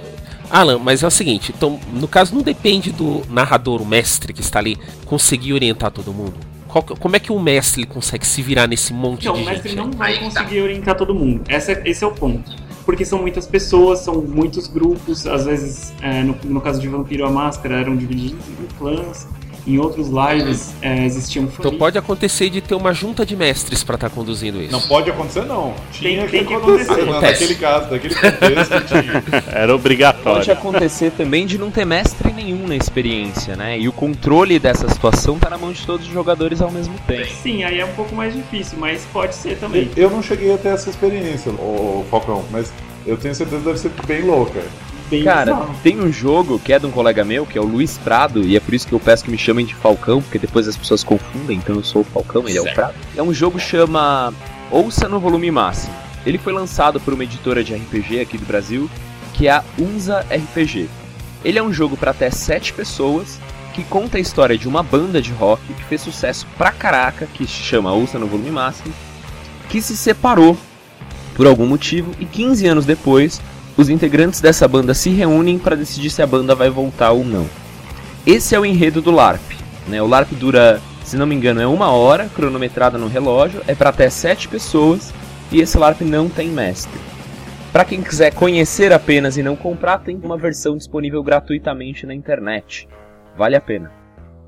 [0.49, 4.39] Alan, mas é o seguinte, então, no caso não depende do narrador, o mestre que
[4.39, 6.35] está ali, conseguir orientar todo mundo.
[6.67, 9.69] Qual como é que o mestre consegue se virar nesse monte Então, de o mestre
[9.69, 9.77] gente?
[9.77, 11.41] não vai conseguir orientar todo mundo.
[11.47, 12.51] Essa, é- esse é o ponto.
[12.85, 15.27] Porque são muitas pessoas, são muitos grupos.
[15.27, 19.27] Às vezes, é, no, no caso de Vampiro a Máscara, eram divididos em clãs.
[19.67, 21.77] Em outros lives é, existiam Então famílias.
[21.79, 24.71] pode acontecer de ter uma junta de mestres pra estar conduzindo isso.
[24.71, 25.73] Não pode acontecer, não.
[25.91, 26.91] Tinha Tem- tem que que acontecer.
[26.93, 27.21] acontecer.
[27.21, 29.23] Naquele caso, naquele contexto tinha.
[29.51, 30.37] Era obrigatório.
[30.37, 33.77] Pode acontecer também de não ter mestre nenhum na experiência, né?
[33.77, 37.27] E o controle dessa situação tá na mão de todos os jogadores ao mesmo tempo.
[37.43, 39.91] Sim, aí é um pouco mais difícil, mas pode ser também.
[39.97, 42.71] Eu não cheguei até essa experiência, ô Falcão, mas
[43.05, 44.61] eu tenho certeza que deve ser bem louca.
[45.09, 45.75] Bem Cara, bizarro.
[45.81, 48.57] tem um jogo que é de um colega meu, que é o Luiz Prado, e
[48.57, 51.03] é por isso que eu peço que me chamem de Falcão, porque depois as pessoas
[51.03, 52.95] confundem, então eu sou o Falcão, ele é o Prado.
[53.15, 54.33] É um jogo que chama
[54.69, 55.93] Ouça no Volume Máximo.
[56.25, 58.89] Ele foi lançado por uma editora de RPG aqui do Brasil,
[59.33, 60.89] que é a Unza RPG.
[61.45, 63.39] Ele é um jogo para até 7 pessoas,
[63.73, 67.45] que conta a história de uma banda de rock que fez sucesso pra caraca, que
[67.45, 68.93] se chama Ouça no Volume Máximo,
[69.69, 70.57] que se separou
[71.35, 73.39] por algum motivo e 15 anos depois
[73.77, 77.47] os integrantes dessa banda se reúnem para decidir se a banda vai voltar ou não.
[78.25, 79.53] Esse é o enredo do LARP.
[79.87, 80.01] Né?
[80.01, 83.91] O LARP dura, se não me engano, é uma hora, cronometrada no relógio, é para
[83.91, 85.13] até sete pessoas
[85.51, 86.99] e esse LARP não tem mestre.
[87.71, 92.87] Pra quem quiser conhecer apenas e não comprar, tem uma versão disponível gratuitamente na internet.
[93.37, 93.91] Vale a pena.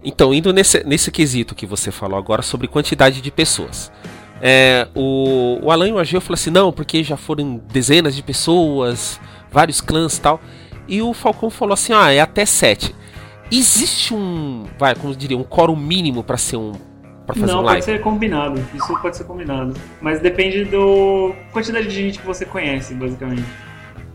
[0.03, 3.91] Então, indo nesse, nesse quesito que você falou agora sobre quantidade de pessoas.
[4.41, 8.23] É, o, o Alan e o Ageu falaram assim, não, porque já foram dezenas de
[8.23, 9.19] pessoas,
[9.51, 10.39] vários clãs e tal.
[10.87, 12.95] E o Falcão falou assim, ah, é até sete.
[13.51, 16.73] Existe um, vai, como eu diria, um quórum mínimo para ser um
[17.25, 17.85] para fazer Não, um pode live?
[17.85, 18.65] ser combinado.
[18.73, 19.73] Isso pode ser combinado.
[20.01, 23.43] Mas depende do quantidade de gente que você conhece, basicamente.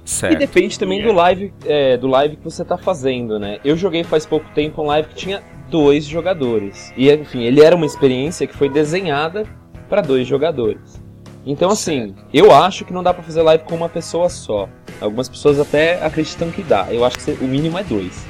[0.04, 0.36] E Certo.
[0.36, 3.58] depende também do live, é, do live que você tá fazendo, né?
[3.64, 6.92] Eu joguei faz pouco tempo um live que tinha dois jogadores.
[6.96, 9.46] E enfim, ele era uma experiência que foi desenhada
[9.94, 11.00] para dois jogadores.
[11.46, 14.68] Então assim, eu acho que não dá pra fazer live com uma pessoa só.
[15.00, 16.88] Algumas pessoas até acreditam que dá.
[16.90, 18.24] Eu acho que o mínimo é dois.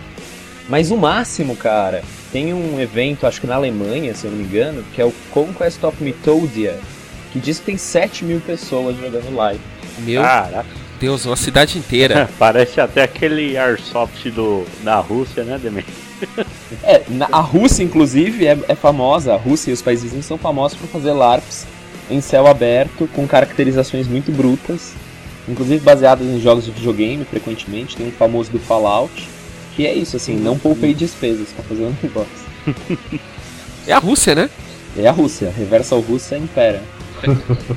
[0.68, 4.44] Mas o máximo, cara, tem um evento, acho que na Alemanha, se eu não me
[4.44, 6.78] engano, que é o Conquest of Mythodia,
[7.32, 9.60] que diz que tem 7 mil pessoas jogando live.
[10.00, 10.66] Meu Caraca,
[11.00, 12.28] Deus, uma cidade inteira.
[12.38, 15.84] parece até aquele Airsoft do, da Rússia, né, Demen?
[16.82, 20.36] É, na- a Rússia, inclusive, é, é famosa, a Rússia e os países vizinhos são
[20.36, 21.66] famosos por fazer LARPs
[22.10, 24.92] em céu aberto, com caracterizações muito brutas,
[25.48, 29.28] inclusive baseadas em jogos de videogame, frequentemente, tem um famoso do Fallout,
[29.76, 32.44] que é isso, assim, não poupei despesas pra fazer um negócio.
[33.86, 34.48] É a Rússia, né?
[34.96, 36.82] É a Rússia, Reversal Rússia impera.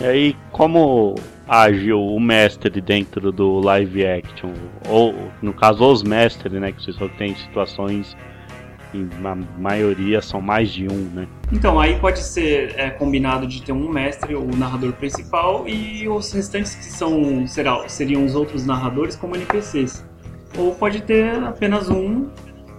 [0.00, 1.14] E aí, como
[1.48, 4.52] agiu o mestre dentro do live action?
[4.88, 6.72] Ou, no caso, os mestres, né?
[6.72, 8.16] Que vocês só tem situações,
[8.94, 11.26] em na maioria são mais de um, né?
[11.52, 16.30] Então, aí pode ser é, combinado de ter um mestre, o narrador principal, e os
[16.32, 20.04] restantes que são será, seriam os outros narradores como NPCs.
[20.56, 22.28] Ou pode ter apenas um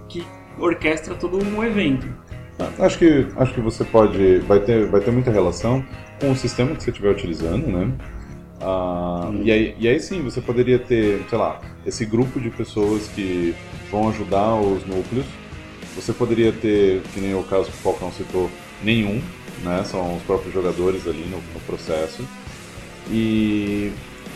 [0.08, 0.24] que
[0.58, 2.06] orquestra todo um evento.
[2.78, 4.38] Acho que, acho que você pode.
[4.40, 5.84] Vai ter, vai ter muita relação
[6.20, 7.90] com o sistema que você estiver utilizando, né?
[8.60, 13.08] Ah, e, aí, e aí sim, você poderia ter, sei lá, esse grupo de pessoas
[13.08, 13.54] que
[13.90, 15.26] vão ajudar os núcleos.
[15.96, 18.50] Você poderia ter, que nem o caso que o Falcão citou,
[18.82, 19.20] nenhum,
[19.64, 19.82] né?
[19.84, 22.22] São os próprios jogadores ali no, no processo.
[23.10, 23.90] E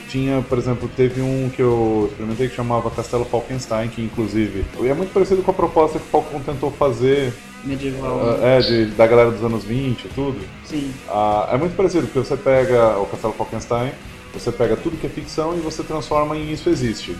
[0.08, 4.94] tinha, por exemplo, teve um que eu experimentei que chamava Castelo Falkenstein, que inclusive é
[4.94, 7.32] muito parecido com a proposta que o Falcão tentou fazer
[7.64, 8.20] Medieval.
[8.20, 10.40] ah, é, de- da galera dos anos 20 e tudo.
[10.64, 10.92] Sim.
[11.08, 13.92] Ah, é muito parecido, porque você pega o Castelo Falkenstein,
[14.34, 17.16] você pega tudo que é ficção e você transforma em Isso Existe.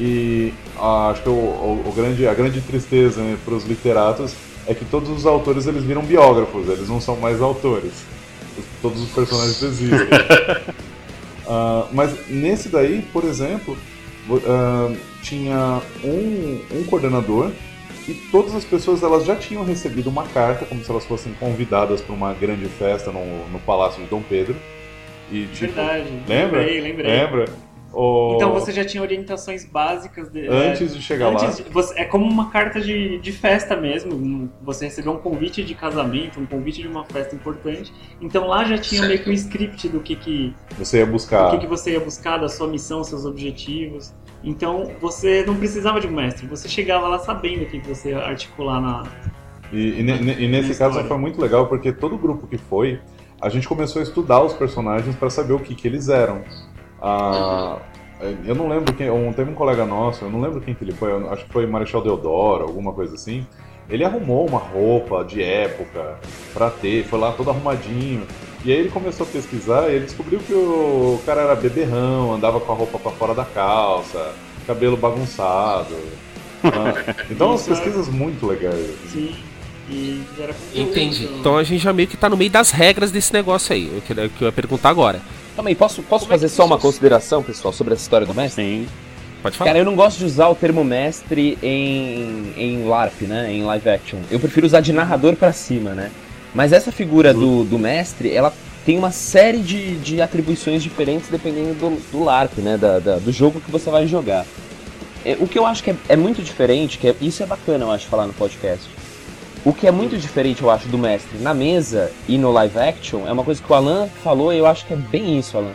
[0.00, 4.32] E ah, acho que o, o- o grande, a grande tristeza né, para os literatos
[4.66, 7.92] é que todos os autores eles viram biógrafos, eles não são mais autores.
[8.56, 9.98] Os- Todos os personagens existem.
[11.50, 13.74] Ah, mas nesse daí, por exemplo,
[14.46, 17.50] ah, tinha um, um coordenador
[18.06, 22.02] e todas as pessoas elas já tinham recebido uma carta, como se elas fossem convidadas
[22.02, 24.54] para uma grande festa no, no Palácio de Dom Pedro.
[25.30, 26.08] E, tipo, Verdade.
[26.26, 26.58] Lembra?
[26.60, 27.06] Lembrei, lembrei.
[27.10, 27.44] Lembra?
[27.90, 31.42] O- Então você já tinha orientações básicas de- Antes é, de chegar lá.
[31.42, 34.50] antes de- você- é como uma carta de, de festa mesmo.
[34.62, 37.92] Você recebeu um convite de casamento, um convite de uma festa importante.
[38.20, 41.50] Então lá já tinha meio que um script do que, que, Você ia o buscar.
[41.50, 44.12] que, que você ia buscar, da sua missão, seus objetivos.
[44.44, 48.10] Então você não precisava de um mestre, você chegava lá sabendo o que, que você
[48.10, 49.02] ia articular na.
[49.72, 53.00] E, e ne- e nesse Na caso foi muito legal porque todo grupo que foi,
[53.40, 56.42] a gente começou a estudar os personagens para saber o que, que eles eram.
[57.00, 57.78] Ah,
[58.44, 59.10] eu não lembro quem.
[59.10, 61.66] Um, teve um colega nosso, eu não lembro quem que ele foi, acho que foi
[61.66, 63.46] Marechal Deodoro, alguma coisa assim.
[63.88, 66.18] Ele arrumou uma roupa de época
[66.52, 68.26] pra ter, foi lá todo arrumadinho.
[68.64, 72.60] E aí ele começou a pesquisar e ele descobriu que o cara era beberrão, andava
[72.60, 74.34] com a roupa pra fora da calça,
[74.66, 75.94] cabelo bagunçado.
[76.60, 78.96] Ah, então, umas pesquisas muito legais.
[79.06, 79.32] Sim.
[79.90, 81.28] E era Entendi.
[81.38, 83.86] Então a gente já meio que tá no meio das regras desse negócio aí.
[83.86, 85.20] O que eu ia perguntar agora.
[85.56, 88.62] Também, posso, posso Como é fazer só uma consideração, pessoal, sobre essa história do mestre?
[88.62, 88.88] Sim.
[89.42, 89.70] Pode falar.
[89.70, 93.52] Cara, eu não gosto de usar o termo mestre em, em LARP, né?
[93.52, 94.18] Em live action.
[94.30, 96.10] Eu prefiro usar de narrador pra cima, né?
[96.54, 98.52] Mas essa figura do, do mestre, ela
[98.84, 102.76] tem uma série de, de atribuições diferentes dependendo do, do LARP, né?
[102.76, 104.44] Da, da- do jogo que você vai jogar.
[105.24, 107.84] É, o que eu acho que é, é muito diferente, que é- isso é bacana,
[107.84, 108.86] eu acho, falar no podcast.
[109.64, 113.26] O que é muito diferente, eu acho, do mestre na mesa e no live action
[113.26, 115.72] é uma coisa que o Alan falou e eu acho que é bem isso, Alan.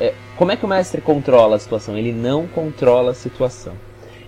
[0.00, 1.96] É, como é que o mestre controla a situação?
[1.96, 3.74] Ele não controla a situação.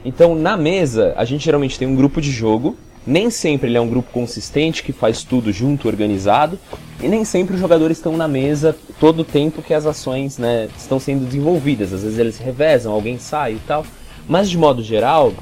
[0.05, 2.77] Então, na mesa, a gente geralmente tem um grupo de jogo.
[3.07, 6.59] Nem sempre ele é um grupo consistente que faz tudo junto, organizado.
[7.03, 10.69] E nem sempre os jogadores estão na mesa todo o tempo que as ações né,
[10.77, 11.93] estão sendo desenvolvidas.
[11.93, 13.85] Às vezes eles revezam, alguém sai e tal.
[14.29, 15.33] Mas de modo geral,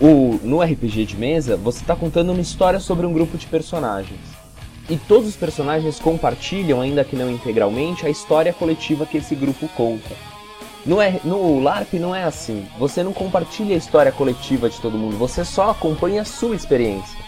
[0.00, 4.20] o, no RPG de mesa, você está contando uma história sobre um grupo de personagens.
[4.88, 9.68] E todos os personagens compartilham, ainda que não integralmente, a história coletiva que esse grupo
[9.76, 10.14] conta.
[10.84, 12.66] No, no LARP não é assim.
[12.78, 17.18] Você não compartilha a história coletiva de todo mundo, você só acompanha a sua experiência.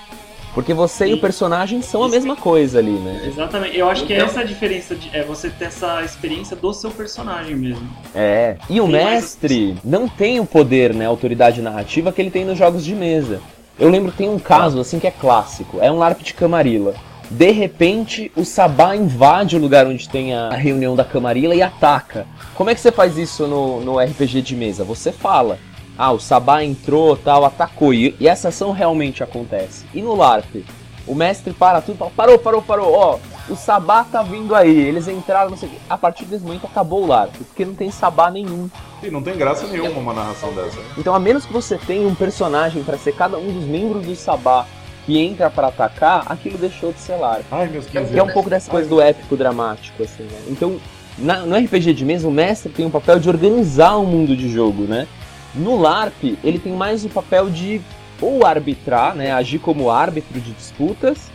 [0.59, 1.15] Porque você e Sim.
[1.15, 3.23] o personagem são a mesma coisa ali, né?
[3.29, 3.79] Exatamente.
[3.79, 6.73] Eu acho que Então- essa é a diferença de é você ter essa experiência do
[6.75, 7.89] seu personagem mesmo.
[8.13, 8.57] É.
[8.69, 12.33] E o Tem mais mestre não tem o poder, né, a autoridade narrativa que ele
[12.33, 13.41] tem nos jogos de mesa.
[13.79, 16.93] Eu lembro que tem um caso assim que é clássico, é um LARP de Camarilla.
[17.31, 22.27] De repente, o Sabá invade o lugar onde tem a reunião da Camarilla e ataca.
[22.57, 24.83] Como é que você faz isso no, no RPG de mesa?
[24.83, 25.57] Você fala.
[25.99, 27.93] Ah, o Sabá entrou, tal, atacou.
[27.93, 29.85] E, e essa ação realmente acontece.
[29.93, 30.65] E no LARP?
[31.09, 34.77] O mestre para tudo e fala, parou, parou, parou, ó, o Sabá tá vindo aí,
[34.79, 35.79] eles entraram, não sei o quê.
[35.89, 38.69] A partir desse momento acabou o LARP, porque não tem Sabá nenhum.
[39.03, 40.79] E não tem graça nenhuma uma narração dessa.
[40.99, 44.15] Então, a menos que você tenha um personagem para ser cada um dos membros do
[44.15, 44.67] Sabá
[45.07, 47.47] que entra para atacar, aquilo deixou de ser LARP.
[47.51, 50.39] Ai, meus 15 Que é um pouco dessa coisa do épico dramático, assim, né?
[50.49, 50.77] Então,
[51.17, 54.51] na- no RPG de mesa, o mestre tem o papel de organizar o mundo de
[54.51, 55.09] jogo, né?
[55.55, 57.81] No LARP, ele tem mais o papel de
[58.21, 59.33] ou arbitrar, né?
[59.33, 61.31] Agir como árbitro de disputas,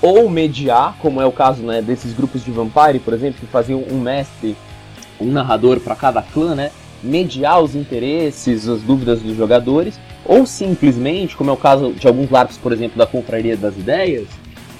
[0.00, 3.84] ou mediar, como é o caso né, desses grupos de Vampire, por exemplo, que faziam
[3.90, 4.56] um mestre,
[5.20, 6.70] um narrador para cada clã, né?
[7.02, 12.30] Mediar os interesses, as dúvidas dos jogadores, ou simplesmente, como é o caso de alguns
[12.30, 14.26] LARPs, por exemplo, da Confraria das Ideias,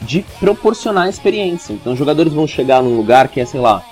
[0.02, 1.72] de proporcionar experiência.
[1.72, 3.84] Então, os jogadores vão chegar num lugar que é, sei lá,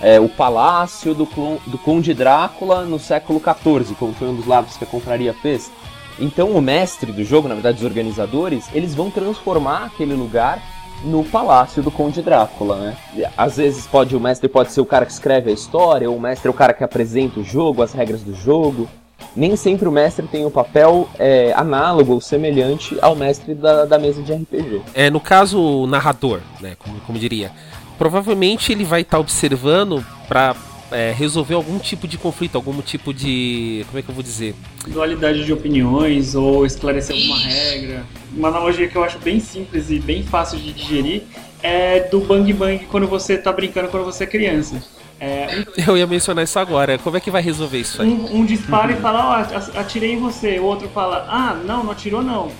[0.00, 1.26] é, o palácio do,
[1.66, 5.70] do Conde Drácula no século XIV, como foi um dos LARPs que a Confraria fez.
[6.18, 10.62] Então, o mestre do jogo, na verdade, os organizadores, eles vão transformar aquele lugar
[11.04, 12.96] no palácio do Conde Drácula, né?
[13.36, 16.20] Às vezes pode o mestre pode ser o cara que escreve a história, ou o
[16.20, 18.88] mestre é o cara que apresenta o jogo, as regras do jogo.
[19.34, 23.98] Nem sempre o mestre tem um papel é, análogo ou semelhante ao mestre da, da
[23.98, 24.82] mesa de RPG.
[24.94, 27.52] É, no caso, o narrador, né, como, como diria,
[27.98, 30.54] provavelmente ele vai estar observando pra
[30.90, 33.84] é, resolver algum tipo de conflito, algum tipo de.
[33.86, 34.54] Como é que eu vou dizer?
[34.86, 38.04] Dualidade de opiniões ou esclarecer alguma regra.
[38.36, 41.22] Uma analogia que eu acho bem simples e bem fácil de digerir
[41.62, 44.82] é do bang bang quando você tá brincando quando você é criança.
[45.18, 46.98] É, Eu ia mencionar isso agora.
[46.98, 48.08] Como é que vai resolver isso aí?
[48.08, 50.58] um, um dispara e fala, ó, at- atirei em você.
[50.58, 52.52] O outro fala, ah, não, não atirou não.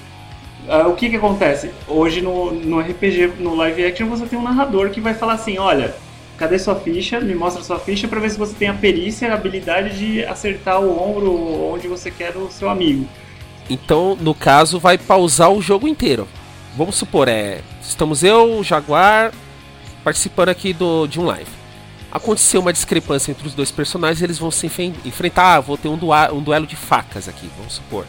[0.68, 1.70] Ah, o que que acontece?
[1.86, 5.58] Hoje no, no RPG, no live action, você tem um narrador que vai falar assim,
[5.58, 5.94] olha,
[6.36, 7.20] cadê sua ficha?
[7.20, 10.80] Me mostra sua ficha pra ver se você tem a perícia, a habilidade de acertar
[10.80, 11.32] o ombro
[11.72, 13.06] onde você quer o seu amigo.
[13.70, 16.26] Então, no caso, vai pausar o jogo inteiro.
[16.76, 17.60] Vamos supor, é.
[17.80, 19.32] Estamos eu, o Jaguar,
[20.04, 21.50] participando aqui do, de um live.
[22.10, 24.66] Aconteceu uma discrepância entre os dois personagens, eles vão se
[25.04, 25.56] enfrentar.
[25.56, 25.98] Ah, vou ter um,
[26.32, 28.04] um duelo de facas aqui, vamos supor.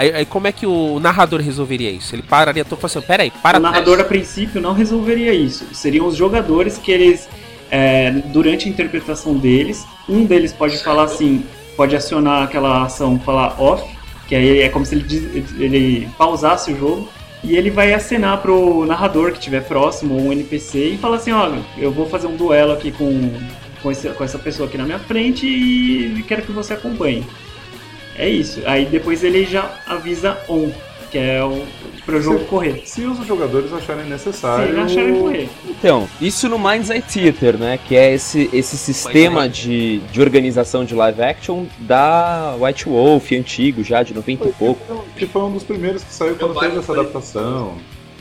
[0.00, 2.14] Aí, aí como é que o narrador resolveria isso?
[2.14, 5.66] Ele pararia todo e falaria assim: peraí, para o narrador, a princípio, não resolveria isso.
[5.74, 7.28] Seriam os jogadores que eles,
[7.70, 11.44] é, durante a interpretação deles, um deles pode falar assim,
[11.76, 13.84] pode acionar aquela ação, falar off,
[14.26, 17.06] que aí é como se ele, ele pausasse o jogo,
[17.44, 21.32] e ele vai acenar pro narrador que estiver próximo, ou um NPC, e falar assim,
[21.32, 23.30] ó, eu vou fazer um duelo aqui com,
[23.82, 27.22] com, esse- com essa pessoa aqui na minha frente e quero que você acompanhe.
[28.16, 28.62] É isso.
[28.66, 30.70] Aí depois ele já avisa on,
[31.10, 31.64] que é o
[32.10, 32.82] para o jogo correr.
[32.86, 34.74] Se os jogadores acharem necessário.
[34.74, 35.48] Se acharem correr.
[35.68, 37.78] Então, isso no Mind's Eye Theater, né?
[37.86, 43.84] Que é esse, esse sistema de, de organização de live action da White Wolf, antigo
[43.84, 45.04] já, de 90 e pouco.
[45.16, 47.76] Que foi um dos primeiros que saiu quando teve essa adaptação.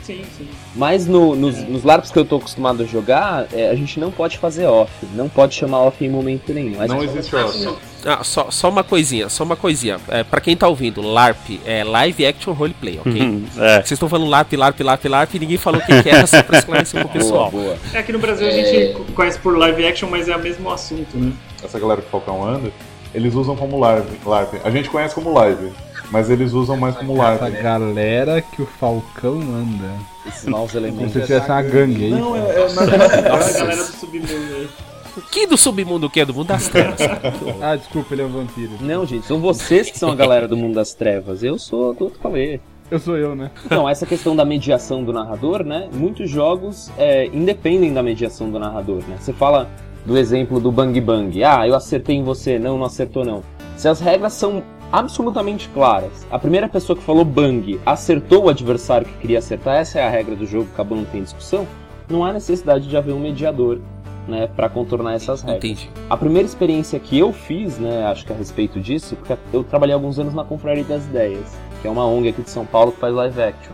[0.10, 0.48] Sim, sim.
[0.76, 4.10] Mas no- nos, nos LARPs que eu tô acostumado a jogar, é, a gente não
[4.12, 4.92] pode fazer off.
[5.14, 6.78] Não pode chamar off em momento nenhum.
[6.78, 7.68] Mas Não existe off.
[8.06, 10.00] Ah, só, só uma coisinha, só uma coisinha.
[10.08, 13.22] É, pra quem tá ouvindo, LARP é Live Action Roleplay, ok?
[13.22, 13.76] Uhum, é.
[13.76, 16.42] Vocês estão falando LARP, LARP, LARP, LARP e ninguém falou o que, que era, só
[16.42, 17.52] pra esclarecer pro pessoal.
[17.52, 17.78] Boa, boa.
[17.94, 21.18] É que no Brasil a gente conhece por live action, mas é o mesmo assunto,
[21.18, 21.32] né?
[21.64, 22.72] Essa galera que Falcão anda,
[23.14, 24.08] eles usam como live.
[24.26, 24.58] live.
[24.64, 25.72] A gente conhece como live,
[26.12, 27.62] mas eles usam mais como Essa live.
[27.62, 29.92] galera que o Falcão anda.
[30.28, 31.14] Esses maus Como elementos.
[31.14, 32.10] se tivesse uma gangue aí.
[32.12, 34.70] Não, é, é na A galera do submundo aí.
[35.32, 36.24] Que do submundo o que?
[36.24, 37.00] Do mundo das trevas.
[37.62, 38.72] Ah, desculpa, ele é um vampiro.
[38.80, 41.44] Não, gente, são vocês que são a galera do mundo das trevas.
[41.44, 42.60] Eu sou do outro calê.
[42.90, 43.52] Eu sou eu, né?
[43.66, 45.90] Então, essa questão da mediação do narrador, né?
[45.94, 49.18] Muitos jogos é, independem da mediação do narrador, né?
[49.20, 49.70] Você fala
[50.06, 51.44] do exemplo do Bang Bang.
[51.44, 52.58] Ah, eu acertei em você.
[52.58, 53.44] Não, não acertou não.
[53.78, 59.08] Se as regras são absolutamente claras, a primeira pessoa que falou Bang acertou o adversário
[59.08, 61.68] que queria acertar, essa é a regra do jogo, acabou não tem discussão,
[62.10, 63.80] não há necessidade de haver um mediador,
[64.28, 64.48] né?
[64.56, 65.64] Pra contornar essas regras.
[65.64, 65.90] Entendi.
[66.10, 69.94] A primeira experiência que eu fiz, né, acho que a respeito disso, porque eu trabalhei
[69.94, 73.00] alguns anos na Confraria das Ideias, que é uma ONG aqui de São Paulo que
[73.00, 73.74] faz live action.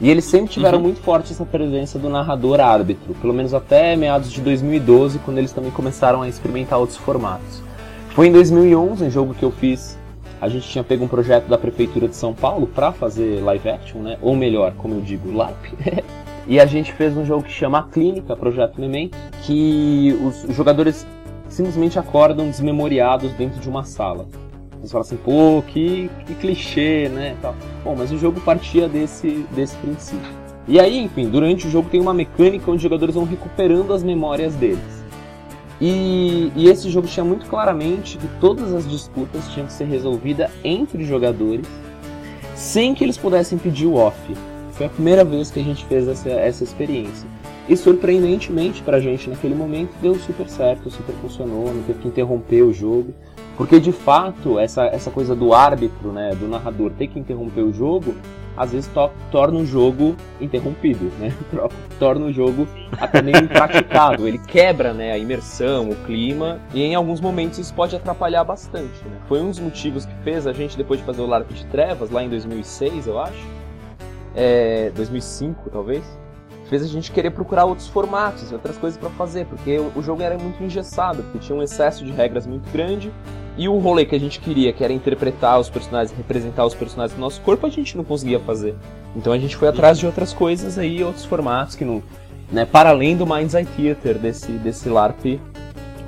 [0.00, 4.32] E eles sempre tiveram muito forte essa presença do narrador árbitro, pelo menos até meados
[4.32, 7.62] de 2012, quando eles também começaram a experimentar outros formatos.
[8.10, 9.96] Foi em 2011, um jogo que eu fiz.
[10.42, 14.00] A gente tinha pego um projeto da prefeitura de São Paulo para fazer live action,
[14.00, 14.18] né?
[14.20, 15.66] Ou melhor, como eu digo, LARP.
[16.48, 21.06] e a gente fez um jogo que chama A Clínica, Projeto Memento, que os jogadores
[21.48, 24.26] simplesmente acordam desmemoriados dentro de uma sala.
[24.80, 27.36] Você fala assim, pô, que, que clichê, né?
[27.40, 27.54] Tal.
[27.84, 30.28] Bom, mas o jogo partia desse, desse princípio.
[30.66, 34.02] E aí, enfim, durante o jogo tem uma mecânica onde os jogadores vão recuperando as
[34.02, 35.01] memórias deles.
[35.84, 40.48] E, e, esse jogo tinha muito claramente que todas as disputas tinham que ser resolvidas
[40.62, 41.66] entre jogadores
[42.54, 44.16] sem que eles pudessem pedir o off.
[44.70, 47.28] Foi a primeira vez que a gente fez essa, essa experiência.
[47.68, 52.62] E surpreendentemente pra gente naquele momento deu super certo, super funcionou, não teve que interromper
[52.62, 53.12] o jogo.
[53.56, 57.72] Porque de fato, essa, essa coisa do árbitro, né, do narrador ter que interromper o
[57.72, 58.14] jogo,
[58.56, 61.34] às vezes to torna o jogo interrompido, né?
[61.98, 64.28] torna o jogo até meio impraticável.
[64.28, 69.02] Ele quebra né, a imersão, o clima, e em alguns momentos isso pode atrapalhar bastante.
[69.04, 69.16] Né?
[69.26, 72.10] Foi um dos motivos que fez a gente, depois de fazer o LARP de Trevas,
[72.10, 73.46] lá em 2006, eu acho,
[74.34, 76.04] é, 2005 talvez,
[76.72, 80.38] fez a gente querer procurar outros formatos, outras coisas para fazer, porque o jogo era
[80.38, 83.12] muito engessado, porque tinha um excesso de regras muito grande,
[83.58, 87.14] e o rolê que a gente queria, que era interpretar os personagens, representar os personagens
[87.14, 88.74] do nosso corpo, a gente não conseguia fazer.
[89.14, 92.02] Então a gente foi atrás de outras coisas aí, outros formatos que não.
[92.50, 95.38] Né, para além do Mind's Eye Theater, desse, desse LARP,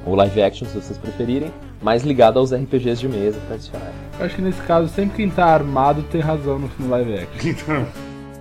[0.07, 1.53] ou live action, se vocês preferirem,
[1.83, 3.95] mais ligado aos RPGs de mesa tradicionais.
[4.19, 7.51] Eu acho que nesse caso, sempre quem tá armado tem razão no filme live action.
[7.51, 7.87] Então,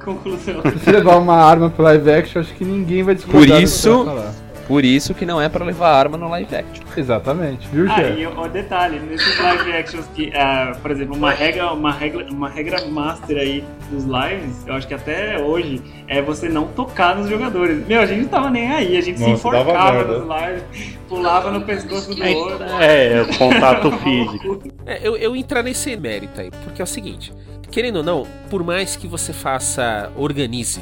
[0.04, 0.62] Conclusão.
[0.84, 3.42] Se levar uma arma pro live action, acho que ninguém vai discordar.
[3.42, 4.34] Por do que isso- você vai falar.
[4.66, 6.86] Por isso que não é pra levar arma no live action.
[6.96, 8.22] Exatamente, viu, Ah, Gê?
[8.22, 12.48] e o detalhe, nesses live actions que, ah, por exemplo, uma regra, uma regra, uma
[12.50, 17.28] regra master aí dos lives, eu acho que até hoje é você não tocar nos
[17.30, 17.86] jogadores.
[17.86, 20.98] Meu, a gente não tava nem aí, a gente se Nossa, dava enforcava nos lives,
[21.10, 22.64] pulava no pescoço do outro.
[22.80, 24.60] É, é contato físico.
[24.86, 27.34] É, eu, eu entrar nesse mérito aí, porque é o seguinte,
[27.74, 30.80] querendo ou não, por mais que você faça, organize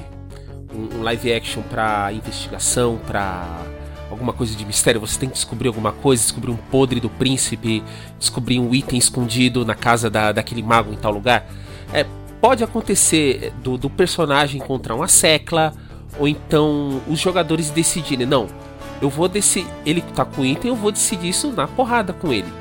[0.76, 3.48] um, um live action pra investigação, pra
[4.10, 7.82] alguma coisa de mistério, você tem que descobrir alguma coisa, descobrir um podre do príncipe,
[8.20, 11.48] descobrir um item escondido na casa da, daquele mago em tal lugar.
[11.94, 12.06] É,
[12.42, 15.74] pode acontecer do, do personagem encontrar uma secla,
[16.20, 18.48] ou então os jogadores decidirem, não,
[19.02, 22.34] eu vou decidir, ele tá com o item, eu vou decidir isso na porrada com
[22.34, 22.52] ele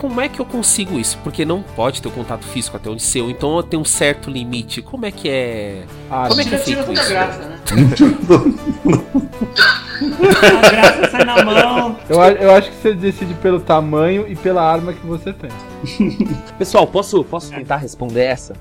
[0.00, 1.18] como é que eu consigo isso?
[1.22, 4.30] Porque não pode ter o contato físico até onde seu, então eu tenho um certo
[4.30, 4.80] limite.
[4.80, 5.84] Como é que é.
[6.10, 7.10] Ah, Como é que é feito toda a isso?
[7.12, 7.58] graça, né?
[10.64, 11.98] a graça sai na mão.
[12.08, 15.50] eu, eu acho que você decide pelo tamanho e pela arma que você tem.
[16.56, 18.54] Pessoal, posso, posso tentar responder essa?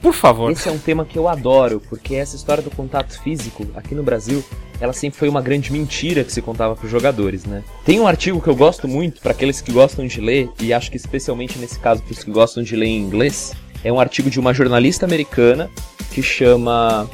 [0.00, 0.50] Por favor.
[0.50, 4.02] Esse é um tema que eu adoro, porque essa história do contato físico aqui no
[4.02, 4.42] Brasil,
[4.80, 7.62] ela sempre foi uma grande mentira que se contava para os jogadores, né?
[7.84, 10.90] Tem um artigo que eu gosto muito para aqueles que gostam de ler e acho
[10.90, 13.52] que especialmente nesse caso para os que gostam de ler em inglês,
[13.84, 15.70] é um artigo de uma jornalista americana
[16.12, 17.08] que chama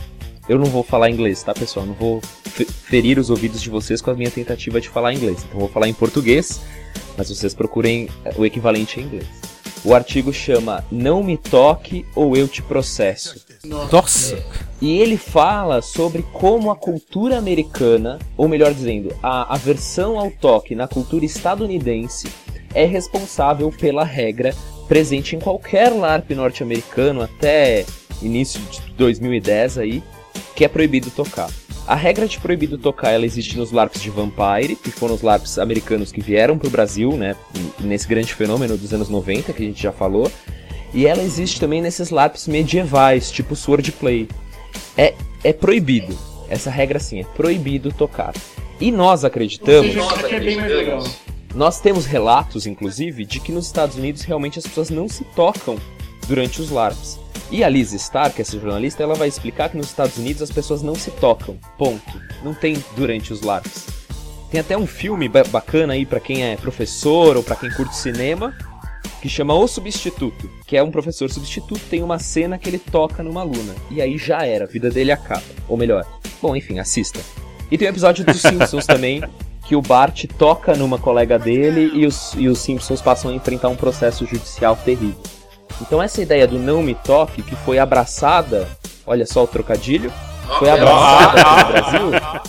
[0.48, 1.84] eu não vou falar inglês, tá, pessoal?
[1.86, 5.44] Não vou fe- ferir os ouvidos de vocês com a minha tentativa de falar inglês.
[5.44, 6.60] Então vou falar em português,
[7.18, 9.26] mas vocês procurem o equivalente em inglês.
[9.84, 13.44] O artigo chama Não me toque ou eu te processo.
[13.64, 14.42] Nossa.
[14.80, 20.74] E ele fala sobre como a cultura americana, ou melhor dizendo, a aversão ao toque
[20.74, 22.28] na cultura estadunidense
[22.74, 24.54] é responsável pela regra
[24.86, 27.84] presente em qualquer LARP norte-americano até
[28.22, 30.02] início de 2010 aí,
[30.56, 31.50] que é proibido tocar.
[31.86, 35.56] A regra de proibido tocar, ela existe nos LARPs de Vampire, que foram os LARPs
[35.56, 37.36] americanos que vieram pro Brasil, né,
[37.78, 40.32] nesse grande fenômeno dos anos 90, que a gente já falou.
[40.92, 44.26] E ela existe também nesses LARPs medievais, tipo Swordplay.
[44.96, 46.16] É, é proibido.
[46.48, 48.34] Essa regra sim, é proibido tocar.
[48.80, 49.92] E nós acreditamos.
[49.92, 51.26] seja, é.
[51.54, 55.76] Nós temos relatos, inclusive, de que nos Estados Unidos realmente as pessoas não se tocam
[56.26, 57.18] durante os LARPs.
[57.50, 60.82] E a Liz Stark, essa jornalista, ela vai explicar que nos Estados Unidos as pessoas
[60.82, 61.56] não se tocam.
[61.78, 62.20] Ponto.
[62.42, 63.86] Não tem durante os LARPs.
[64.50, 67.94] Tem até um filme ba- bacana aí pra quem é professor ou pra quem curte
[67.96, 68.54] cinema,
[69.22, 73.22] que chama O Substituto, que é um professor substituto, tem uma cena que ele toca
[73.22, 73.74] numa aluna.
[73.90, 75.42] E aí já era, a vida dele acaba.
[75.68, 76.04] Ou melhor,
[76.42, 77.20] bom, enfim, assista.
[77.70, 79.22] E tem um episódio dos Simpsons também,
[79.64, 83.68] que o Bart toca numa colega dele e os, e os Simpsons passam a enfrentar
[83.68, 85.20] um processo judicial terrível.
[85.80, 88.68] Então essa ideia do não me toque, que foi abraçada,
[89.06, 90.12] olha só o trocadilho,
[90.58, 92.42] foi abraçada aqui no Brasil,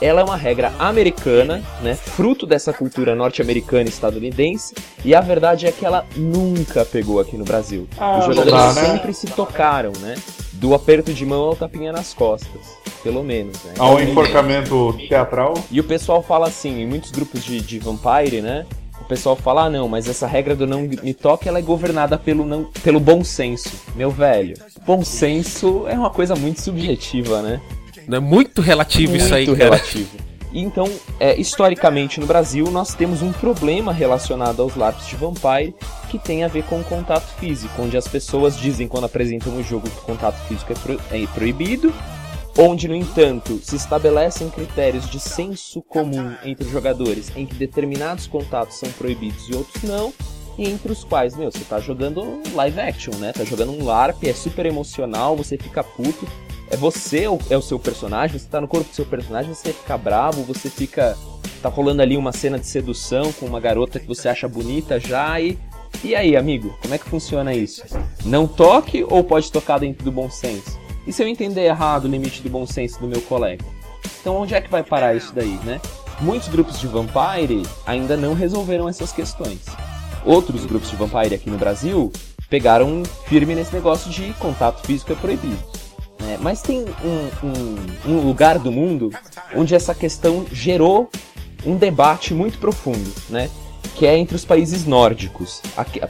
[0.00, 5.66] ela é uma regra americana, né, fruto dessa cultura norte-americana e estadunidense, e a verdade
[5.66, 7.88] é que ela nunca pegou aqui no Brasil.
[7.98, 8.86] Ah, Os jogadores né?
[8.86, 10.14] sempre se tocaram, né,
[10.52, 13.74] do aperto de mão ao tapinha nas costas, pelo menos, né.
[13.78, 15.54] Ao enforcamento teatral.
[15.70, 18.66] E o pessoal fala assim, em muitos grupos de, de Vampire, né?
[19.08, 22.18] O pessoal fala, ah não, mas essa regra do não me toque, ela é governada
[22.18, 23.70] pelo, não, pelo bom senso.
[23.96, 24.54] Meu velho,
[24.86, 27.58] bom senso é uma coisa muito subjetiva, né?
[28.10, 29.56] É muito relativo muito isso aí, cara.
[29.56, 30.10] relativo.
[30.52, 30.86] Então,
[31.18, 35.74] é, historicamente no Brasil, nós temos um problema relacionado aos LARPs de Vampire
[36.10, 39.62] que tem a ver com o contato físico, onde as pessoas dizem quando apresentam o
[39.62, 41.92] jogo que o contato físico é, pro- é proibido,
[42.58, 48.78] onde, no entanto, se estabelecem critérios de senso comum entre jogadores em que determinados contatos
[48.78, 50.12] são proibidos e outros não,
[50.58, 53.32] e entre os quais, meu, você tá jogando live action, né?
[53.32, 56.26] Tá jogando um LARP, é super emocional, você fica puto,
[56.68, 59.96] é você é o seu personagem, você tá no corpo do seu personagem, você fica
[59.96, 61.16] bravo, você fica.
[61.62, 65.40] Tá rolando ali uma cena de sedução com uma garota que você acha bonita já
[65.40, 65.58] e.
[66.04, 67.82] E aí, amigo, como é que funciona isso?
[68.24, 70.78] Não toque ou pode tocar dentro do bom senso?
[71.08, 73.64] E se eu entender errado o limite do bom senso do meu colega?
[74.20, 75.80] Então onde é que vai parar isso daí, né?
[76.20, 79.60] Muitos grupos de Vampire ainda não resolveram essas questões.
[80.24, 82.12] Outros grupos de Vampire aqui no Brasil
[82.50, 85.58] pegaram firme nesse negócio de contato físico é proibido.
[86.20, 86.36] né?
[86.42, 89.10] Mas tem um, um- um lugar do mundo
[89.54, 91.08] onde essa questão gerou
[91.64, 93.48] um debate muito profundo, né?
[93.94, 95.62] Que é entre os países nórdicos.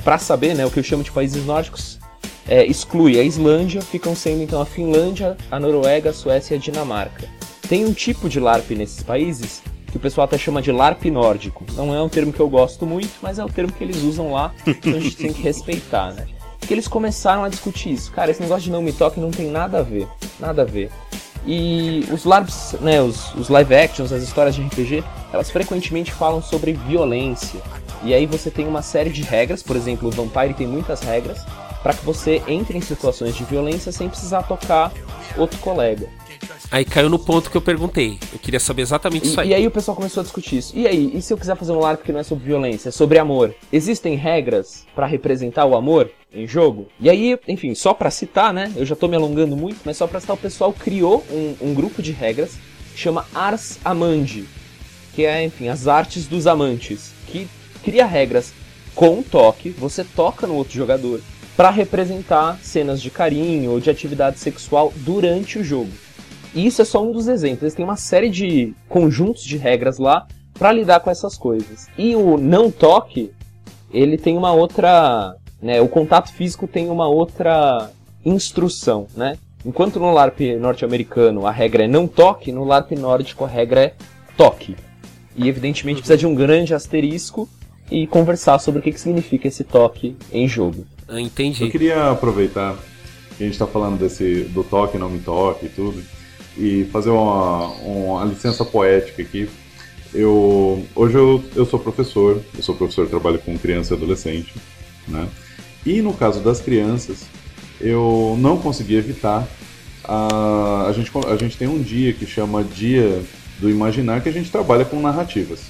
[0.03, 1.98] Para saber, né, o que eu chamo de países nórdicos
[2.49, 6.61] é, exclui a Islândia, ficam sendo então a Finlândia, a Noruega, a Suécia e a
[6.61, 7.29] Dinamarca.
[7.69, 11.65] Tem um tipo de LARP nesses países que o pessoal até chama de LARP nórdico.
[11.75, 14.33] Não é um termo que eu gosto muito, mas é o termo que eles usam
[14.33, 16.27] lá, então a gente tem que respeitar, né?
[16.61, 18.11] Que eles começaram a discutir isso.
[18.13, 20.07] Cara, esse negócio de não me toque não tem nada a ver.
[20.39, 20.91] Nada a ver.
[21.47, 26.43] E os LARPs, né, os, os live actions, as histórias de RPG, elas frequentemente falam
[26.43, 27.61] sobre violência.
[28.03, 31.45] E aí você tem uma série de regras, por exemplo, o Vampire tem muitas regras,
[31.83, 34.93] para que você entre em situações de violência sem precisar tocar
[35.37, 36.09] outro colega.
[36.71, 38.19] Aí caiu no ponto que eu perguntei.
[38.33, 39.49] Eu queria saber exatamente isso E, aí.
[39.49, 40.77] e aí o pessoal começou a discutir isso.
[40.77, 42.93] E aí, e se eu quiser fazer um LARP que não é sobre violência, é
[42.93, 43.55] sobre amor?
[43.73, 46.87] Existem regras para representar o amor em jogo?
[47.01, 48.71] E aí, enfim, só pra citar, né?
[48.77, 51.75] Eu já tô me alongando muito, mas só pra citar, o pessoal criou um, um
[51.75, 52.53] grupo de regras
[52.93, 54.45] que chama Ars Amandi,
[55.15, 57.49] que é, enfim, as artes dos amantes, que
[57.83, 58.53] cria regras
[58.95, 61.21] com toque, você toca no outro jogador,
[61.59, 65.91] para representar cenas de carinho ou de atividade sexual durante o jogo.
[66.55, 67.63] E isso é só um dos exemplos.
[67.63, 71.89] Eles têm uma série de conjuntos de regras lá para lidar com essas coisas.
[71.99, 73.33] E o não toque,
[73.93, 77.91] ele tem uma outra, né, o contato físico tem uma outra
[78.25, 79.37] instrução, né?
[79.67, 83.95] Enquanto no LARP norte-americano a regra é não toque, no LARP nórdico a regra é
[84.37, 84.77] toque.
[85.37, 87.49] E evidentemente precisa de um grande asterisco
[87.91, 90.87] e conversar sobre o que, que significa esse toque em jogo.
[91.09, 91.65] Ah, entendi.
[91.65, 92.77] Eu queria aproveitar
[93.37, 96.03] que a gente está falando desse do toque, não me toque e tudo,
[96.57, 99.49] e fazer uma, uma licença poética aqui.
[100.13, 104.55] Eu, hoje eu, eu sou professor, eu sou professor, trabalho com criança e adolescente,
[105.07, 105.29] né?
[105.87, 107.27] E no caso das crianças,
[107.81, 109.47] eu não consegui evitar.
[110.05, 113.23] A, a, gente, a gente tem um dia que chama Dia
[113.59, 115.61] do Imaginar, que a gente trabalha com narrativas.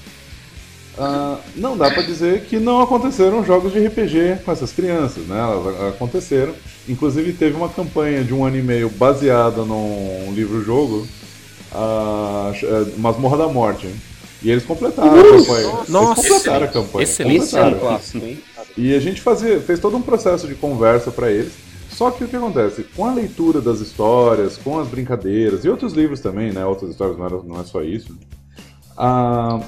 [0.99, 5.39] Ah, não dá pra dizer que não aconteceram jogos de RPG com essas crianças, né?
[5.39, 6.53] Elas aconteceram.
[6.89, 11.07] Inclusive teve uma campanha de um ano e meio baseada num livro-jogo,
[11.71, 12.51] a
[12.97, 13.87] Masmorra da Morte.
[14.41, 15.71] E eles completaram a campanha.
[15.87, 17.03] Nossa, eles completaram a campanha.
[17.03, 17.35] excelente.
[17.35, 17.79] É completaram.
[17.79, 18.43] clássico, hein?
[18.77, 21.53] E a gente fazia, fez todo um processo de conversa para eles.
[21.89, 22.83] Só que o que acontece?
[22.95, 26.65] Com a leitura das histórias, com as brincadeiras e outros livros também, né?
[26.65, 28.17] Outras histórias não, era, não é só isso.
[28.97, 29.59] Ah,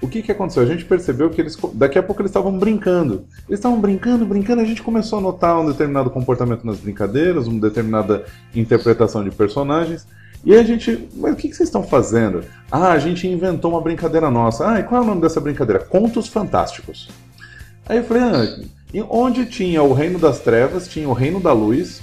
[0.00, 0.62] o que, que aconteceu?
[0.62, 3.24] A gente percebeu que eles, daqui a pouco eles estavam brincando.
[3.48, 7.60] Eles estavam brincando, brincando, a gente começou a notar um determinado comportamento nas brincadeiras, uma
[7.60, 8.24] determinada
[8.54, 10.06] interpretação de personagens.
[10.44, 12.44] E a gente, mas o que, que vocês estão fazendo?
[12.70, 14.70] Ah, a gente inventou uma brincadeira nossa.
[14.70, 15.82] Ah, e qual é o nome dessa brincadeira?
[15.82, 17.08] Contos Fantásticos.
[17.88, 22.00] Aí eu falei, ah, onde tinha o Reino das Trevas, tinha o Reino da Luz,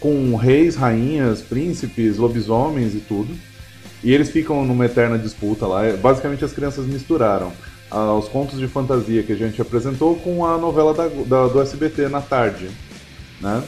[0.00, 3.32] com reis, rainhas, príncipes, lobisomens e tudo.
[4.06, 5.82] E eles ficam numa eterna disputa lá.
[6.00, 7.52] Basicamente as crianças misturaram
[7.90, 11.60] ah, os contos de fantasia que a gente apresentou com a novela da, da- do
[11.60, 12.70] SBT na tarde,
[13.40, 13.64] né?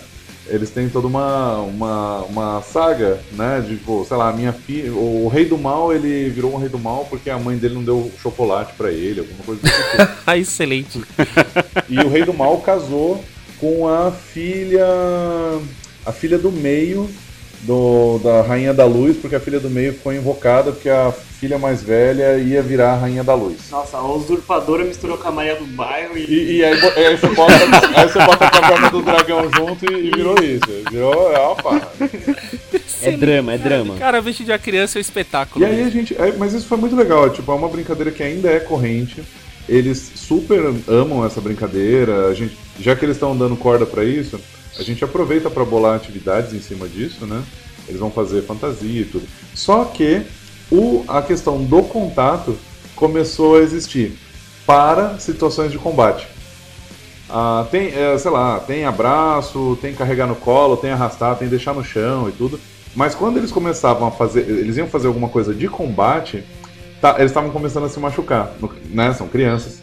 [0.47, 3.61] Eles têm toda uma, uma, uma saga, né?
[3.66, 6.68] De, tipo, sei lá, a minha filha, o rei do mal, ele virou um rei
[6.68, 10.09] do mal porque a mãe dele não deu chocolate pra ele, alguma coisa desse tipo.
[10.24, 11.03] Ah, excelente.
[11.89, 13.24] E o rei do mal casou
[13.59, 14.86] com a filha.
[16.07, 17.11] A filha do meio
[17.63, 21.59] do, da Rainha da Luz, porque a filha do meio foi invocada porque a filha
[21.59, 23.71] mais velha ia virar a Rainha da Luz.
[23.71, 26.25] Nossa, a usurpadora misturou com a Maria do bairro e.
[26.25, 27.53] E, e aí, aí você bota,
[27.95, 30.91] aí você bota a caverna do dragão junto e, e virou isso.
[30.91, 31.33] Virou.
[31.33, 31.89] É uma farra.
[33.01, 33.95] É drama, é drama.
[33.97, 35.65] Cara, vestir de uma criança é um espetáculo.
[35.65, 36.21] E aí a gente.
[36.21, 37.31] é, mas isso foi muito legal.
[37.31, 39.23] Tipo, é uma brincadeira que ainda é corrente.
[39.69, 42.27] eles super amam essa brincadeira.
[42.27, 44.41] A gente, já que eles estão dando corda para isso,
[44.79, 47.43] a gente aproveita para bolar atividades em cima disso, né?
[47.89, 49.26] Eles vão fazer fantasia e tudo.
[49.55, 50.22] Só que
[50.70, 52.57] o, a questão do contato
[52.95, 54.12] começou a existir
[54.66, 56.29] para situações de combate.
[57.29, 61.74] Ah, tem, é, sei lá, tem abraço, tem carregar no colo, tem arrastar, tem deixar
[61.74, 62.61] no chão e tudo.
[62.95, 66.45] Mas quando eles começavam a fazer, eles iam fazer alguma coisa de combate,
[67.01, 68.55] tá, eles estavam começando a se machucar,
[68.91, 69.12] né?
[69.12, 69.83] São crianças.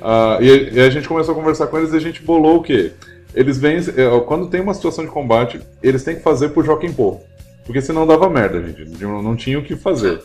[0.00, 2.62] Ah, e, e a gente começou a conversar com eles e a gente bolou o
[2.62, 2.92] quê?
[3.34, 6.92] Eles vêm, é, quando tem uma situação de combate, eles têm que fazer por Joaquim
[6.92, 7.20] Pô.
[7.66, 9.02] Porque senão dava merda, gente.
[9.02, 10.22] Não, tinha o que fazer.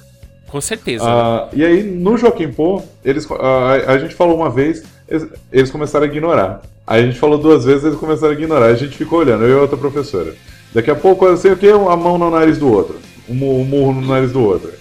[0.48, 1.04] Com certeza.
[1.06, 5.28] Ah, e aí, no Joaquim Pô, eles, ah, a, a gente falou uma vez, eles,
[5.52, 6.62] eles começaram a ignorar.
[6.86, 8.66] Aí a gente falou duas vezes, eles começaram a ignorar.
[8.66, 10.34] A gente ficou olhando, eu e a outra professora.
[10.74, 13.00] Daqui a pouco, eu sei o que, a mão no nariz do outro.
[13.28, 14.72] Um, um murro no nariz do outro.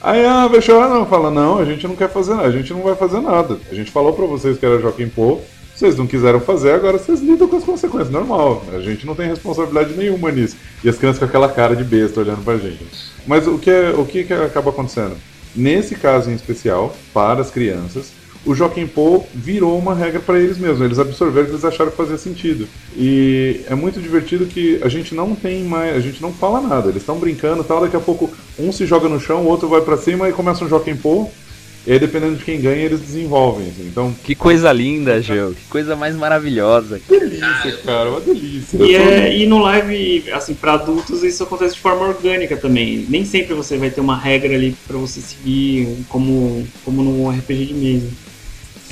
[0.00, 2.82] Aí a Vexora não fala, não, a gente não quer fazer nada, a gente não
[2.82, 3.58] vai fazer nada.
[3.70, 5.40] A gente falou pra vocês que era Joaquim Pô,
[5.76, 8.64] vocês não quiseram fazer, agora vocês lidam com as consequências, normal.
[8.72, 10.56] A gente não tem responsabilidade nenhuma nisso.
[10.82, 12.86] E as crianças com aquela cara de besta olhando pra gente.
[13.26, 15.16] Mas o que, é, o que, que acaba acontecendo?
[15.54, 18.10] Nesse caso em especial, para as crianças,
[18.46, 20.80] o Joaquim Pô virou uma regra para eles mesmos.
[20.80, 22.68] Eles absorveram que eles acharam que fazia sentido.
[22.96, 26.88] E é muito divertido que a gente não tem mais, a gente não fala nada.
[26.88, 27.80] Eles estão brincando, tal.
[27.80, 30.64] Daqui a pouco um se joga no chão, o outro vai para cima e começa
[30.64, 31.28] um Joaquim Pô.
[31.86, 33.68] E aí, dependendo de quem ganha, eles desenvolvem.
[33.68, 33.86] assim.
[33.86, 35.54] Então, Que coisa linda, Geo.
[35.54, 37.00] Que coisa mais maravilhosa.
[37.08, 38.76] delícia, cara, uma delícia.
[38.82, 43.06] E, é, e no live, assim, para adultos isso acontece de forma orgânica também.
[43.08, 47.66] Nem sempre você vai ter uma regra ali para você seguir, como, como no RPG
[47.66, 48.08] de mesa.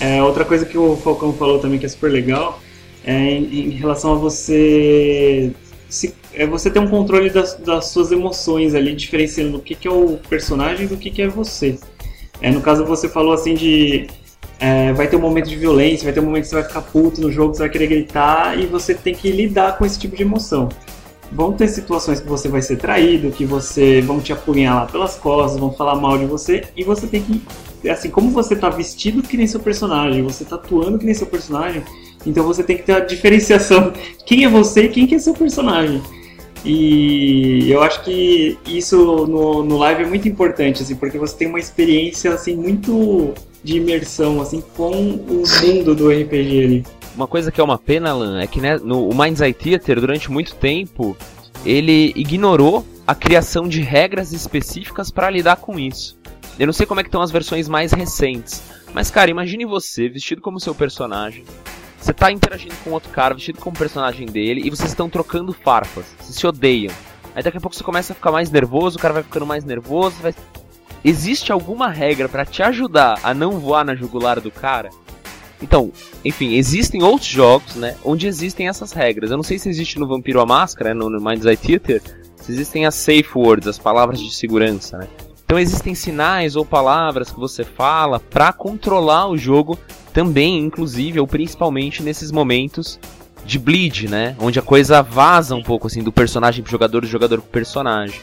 [0.01, 2.61] É, outra coisa que o Falcão falou também que é super legal
[3.05, 5.53] é em, em relação a você
[5.89, 9.87] se- é você ter um controle das, das suas emoções ali, diferenciando o que, que
[9.87, 11.79] é o personagem do que, que é você.
[12.41, 14.07] É, no caso você falou assim de
[14.59, 16.83] é, vai ter um momento de violência, vai ter um momento que você vai ficar
[16.83, 20.17] puto no jogo, você vai querer gritar e você tem que lidar com esse tipo
[20.17, 20.69] de emoção.
[21.33, 25.59] Vão ter situações que você vai ser traído, que você vão te apunhalar pelas costas,
[25.59, 29.37] vão falar mal de você e você tem que, assim, como você tá vestido que
[29.37, 31.83] nem seu personagem, você tá atuando que nem seu personagem,
[32.25, 33.93] então você tem que ter a diferenciação
[34.25, 36.01] quem é você e quem que é seu personagem.
[36.65, 41.49] E eu acho que isso no, no live é muito importante, assim, porque você tem
[41.49, 46.87] uma experiência assim muito de imersão assim com o mundo do RPG ali.
[47.15, 50.01] Uma coisa que é uma pena, Alan, é que né, no o Mind's Eye Theater,
[50.01, 51.17] durante muito tempo,
[51.65, 56.19] ele ignorou a criação de regras específicas para lidar com isso.
[56.59, 58.63] Eu não sei como é que estão as versões mais recentes,
[58.93, 61.45] mas cara, imagine você vestido como seu personagem.
[62.05, 66.05] Você tá interagindo com outro cara vestido como personagem dele e vocês estão trocando farpas.
[66.21, 66.93] Vocês se odeiam.
[67.35, 69.65] Aí daqui a pouco você começa a ficar mais nervoso, o cara vai ficando mais
[69.65, 70.35] nervoso, vai...
[71.03, 74.91] Existe alguma regra para te ajudar a não voar na jugular do cara?
[75.63, 75.91] Então,
[76.23, 79.31] enfim, existem outros jogos, né, onde existem essas regras.
[79.31, 82.03] Eu não sei se existe no Vampiro a Máscara, né, no, no Mind's Eye Theater,
[82.37, 85.09] se existem as safe words, as palavras de segurança, né.
[85.47, 89.79] Então existem sinais ou palavras que você fala para controlar o jogo
[90.15, 92.99] também, inclusive, ou principalmente nesses momentos
[93.45, 97.07] de bleed, né, onde a coisa vaza um pouco assim do personagem pro jogador, do
[97.07, 98.19] jogador pro personagem.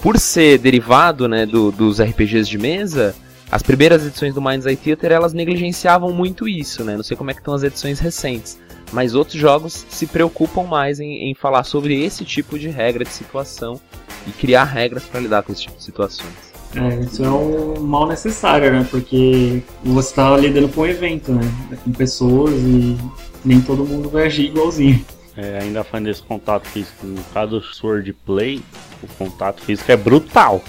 [0.00, 3.14] Por ser derivado, né, do- dos RPGs de mesa,
[3.50, 6.96] as primeiras edições do Mind's Eye Theater, elas negligenciavam muito isso, né?
[6.96, 8.58] Não sei como é que estão as edições recentes.
[8.92, 13.10] Mas outros jogos se preocupam mais em, em falar sobre esse tipo de regra de
[13.10, 13.80] situação
[14.26, 16.43] e criar regras para lidar com esse tipo de situações.
[16.76, 18.86] É, isso é um mal necessário, né?
[18.90, 21.42] Porque você tá lidando com um evento, né?
[21.84, 22.96] Com pessoas e
[23.44, 25.04] nem todo mundo vai agir igualzinho.
[25.36, 28.60] É, ainda falando desse contato físico, no caso do Swordplay,
[29.02, 30.62] o contato físico é brutal.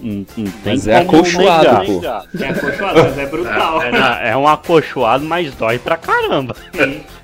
[0.00, 2.02] Não, não tem Mas é acolchoado, pô.
[2.42, 3.82] É acolchoado, mas é brutal.
[3.82, 6.56] É, é um acolchoado, mas dói pra caramba.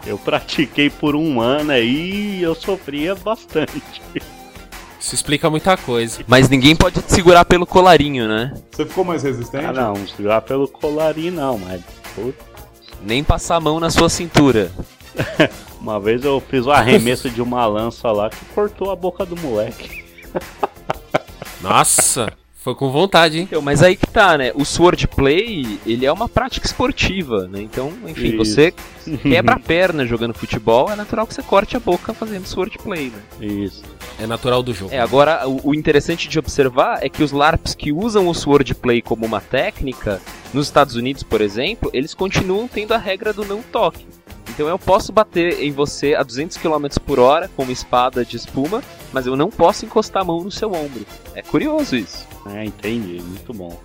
[0.07, 3.83] Eu pratiquei por um ano aí e eu sofria bastante.
[5.01, 6.21] Isso explica muita coisa.
[6.27, 8.53] Mas ninguém pode te segurar pelo colarinho, né?
[8.71, 9.65] Você ficou mais resistente?
[9.65, 11.83] Ah, não, segurar pelo colarinho não, mas
[12.15, 12.45] puta,
[13.03, 14.71] Nem passar a mão na sua cintura.
[15.81, 19.37] uma vez eu fiz o arremesso de uma lança lá que cortou a boca do
[19.37, 20.05] moleque.
[21.61, 23.45] Nossa, foi com vontade, hein?
[23.49, 24.51] Então, mas aí que tá, né?
[24.53, 27.63] O swordplay, ele é uma prática esportiva, né?
[27.63, 28.37] Então, enfim, Isso.
[28.37, 28.75] você
[29.23, 33.23] quebra a perna jogando futebol, é natural que você corte a boca fazendo swordplay, né?
[33.41, 33.85] Isso.
[34.21, 34.93] É natural do jogo.
[34.93, 39.01] É, agora, o, o interessante de observar é que os LARPs que usam o swordplay
[39.01, 40.21] como uma técnica,
[40.53, 44.05] nos Estados Unidos, por exemplo, eles continuam tendo a regra do não toque.
[44.49, 48.37] Então eu posso bater em você a 200 km por hora com uma espada de
[48.37, 48.83] espuma,
[49.13, 51.07] mas eu não posso encostar a mão no seu ombro.
[51.35, 52.27] É curioso isso.
[52.47, 53.79] É, entendi, muito bom.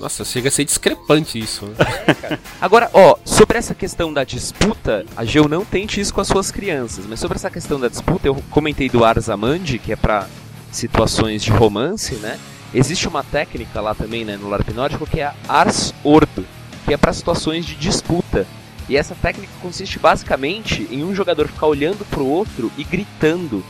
[0.00, 1.66] Nossa, chega a ser discrepante isso.
[1.66, 2.38] né?
[2.60, 6.50] Agora, ó, sobre essa questão da disputa, a Geo não tente isso com as suas
[6.50, 10.26] crianças, mas sobre essa questão da disputa, eu comentei do Arzamandi, que é pra
[10.72, 12.38] situações de romance, né?
[12.74, 16.44] Existe uma técnica lá também, né, no LARP nórdico, que é a Ars Ordo,
[16.86, 18.46] que é pra situações de disputa.
[18.88, 23.62] E essa técnica consiste basicamente em um jogador ficar olhando pro outro e gritando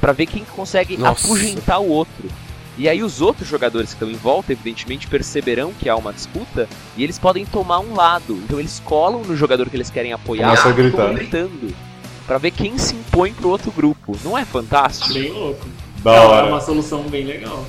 [0.00, 1.26] pra ver quem consegue Nossa.
[1.26, 2.28] afugentar o outro.
[2.78, 6.66] E aí os outros jogadores que estão em volta, evidentemente, perceberão que há uma disputa
[6.96, 8.34] e eles podem tomar um lado.
[8.44, 11.12] Então eles colam no jogador que eles querem apoiar e gritar.
[11.12, 11.74] gritando.
[12.26, 14.16] Pra ver quem se impõe pro outro grupo.
[14.24, 15.12] Não é fantástico?
[15.12, 15.66] Bem louco.
[16.02, 16.46] Da Não, hora.
[16.46, 17.66] É uma solução bem legal.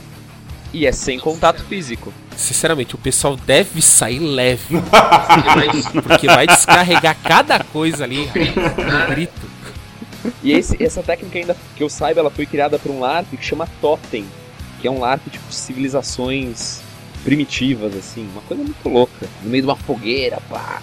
[0.74, 2.14] E é sem contato físico.
[2.38, 4.76] Sinceramente, o pessoal deve sair leve.
[4.80, 5.50] Porque
[5.92, 9.42] vai- Porque vai descarregar cada coisa ali no grito.
[10.44, 13.44] E esse- essa técnica ainda, que eu saiba, ela foi criada por um LARP que
[13.46, 14.26] chama Totem.
[14.80, 16.82] Que é um LARP tipo de civilizações
[17.24, 18.28] primitivas, assim.
[18.32, 19.28] Uma coisa muito louca.
[19.44, 20.82] No meio de uma fogueira, pá.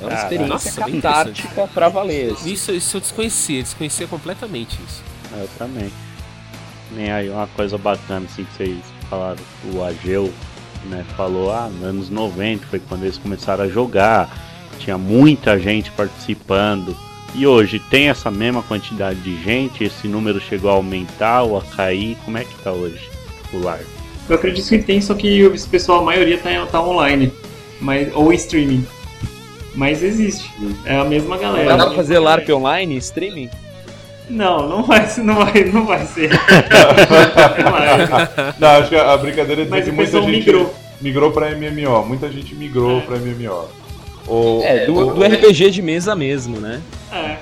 [0.00, 2.32] É uma Ah, experiência nossa, bem catártica pra valer.
[2.32, 2.52] assim.
[2.52, 5.02] Isso, isso eu desconhecia, desconhecia completamente isso.
[5.34, 5.90] É, Eu também.
[6.92, 8.78] Nem aí uma coisa bacana assim que vocês
[9.10, 9.40] falaram,
[9.74, 10.32] o Ageu,
[10.86, 14.30] né, falou, ah, nos anos 90 foi quando eles começaram a jogar,
[14.78, 16.96] tinha muita gente participando.
[17.34, 21.62] E hoje tem essa mesma quantidade de gente, esse número chegou a aumentar ou a
[21.62, 23.08] cair, como é que tá hoje
[23.52, 23.86] o LARP?
[24.28, 27.32] Eu acredito que tem, só que esse pessoal, a maioria tá, tá online.
[27.80, 28.86] Mas, ou em streaming.
[29.74, 30.50] Mas existe.
[30.84, 31.76] É a mesma galera.
[31.76, 33.48] Dá pra fazer LARP online, streaming?
[34.28, 36.30] Não, não vai, ser- não vai, não vai ser.
[38.58, 40.74] Não acho que a brincadeira é dizer Mas que o muita gente migrou.
[41.00, 42.04] migrou pra MMO.
[42.06, 43.00] Muita gente migrou É.
[43.02, 43.68] pra MMO.
[44.28, 46.80] O, É, do, o- do RPG de mesa mesmo, né?
[47.12, 47.36] É.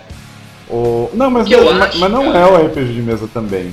[0.70, 3.72] o- não, mas, eu mas, acho, mas não é o RPG de mesa também.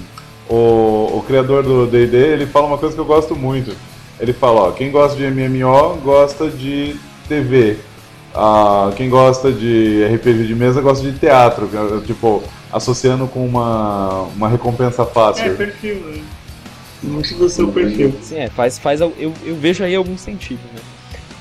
[0.49, 3.75] O, o criador do D&D, ele fala uma coisa que eu gosto muito.
[4.19, 6.95] Ele fala, ó, quem gosta de MMO gosta de
[7.27, 7.77] TV.
[8.35, 11.69] Ah, quem gosta de RPG de mesa gosta de teatro.
[11.73, 12.41] é, Tipo,
[12.71, 15.55] associando com uma, uma recompensa É fácil.
[15.55, 16.21] perfil, né?
[17.03, 18.13] Muito do seu perfil.
[18.21, 20.79] Sim, é, faz, faz eu, eu vejo aí algum sentido, né?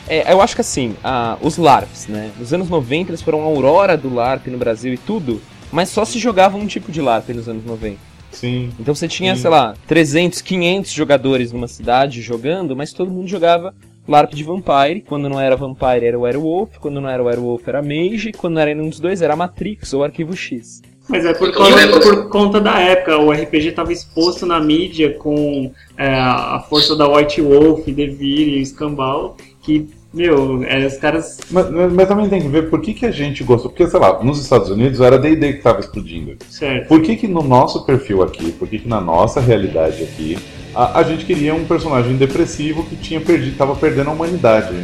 [0.08, 2.30] É, eu acho que assim, a- os LARPs, né?
[2.38, 5.40] Nos anos 90 eles foram a aurora do LARP no Brasil e tudo,
[5.70, 7.98] mas só se jogava um tipo de LARP nos anos 90.
[8.30, 8.70] Sim.
[8.80, 9.42] Então você tinha, Sim.
[9.42, 13.74] sei lá, 300, 500 jogadores numa cidade jogando, mas todo mundo jogava
[14.08, 15.02] LARP de Vampire.
[15.06, 18.74] Quando não era Vampire era Werewolf, quando não era Werewolf era Mage, quando não era
[18.74, 20.82] nenhum dos dois era Matrix ou Arquivo X.
[21.08, 25.70] Mas é por, causa- por conta da época, o RPG estava exposto na mídia com
[25.98, 31.38] é, a força da White Wolf, Devir e Scambal, que, meu, é, os caras.
[31.50, 33.70] Mas, mas- também tem que ver por que, que a gente gostou.
[33.70, 36.36] Porque, sei lá, nos Estados Unidos era D&D que tava explodindo.
[36.50, 36.88] Certo.
[36.88, 40.36] Por que que no nosso perfil aqui, por que que na nossa realidade aqui,
[40.74, 44.74] a, a gente queria um personagem depressivo que tinha perdido, tava perdendo a humanidade.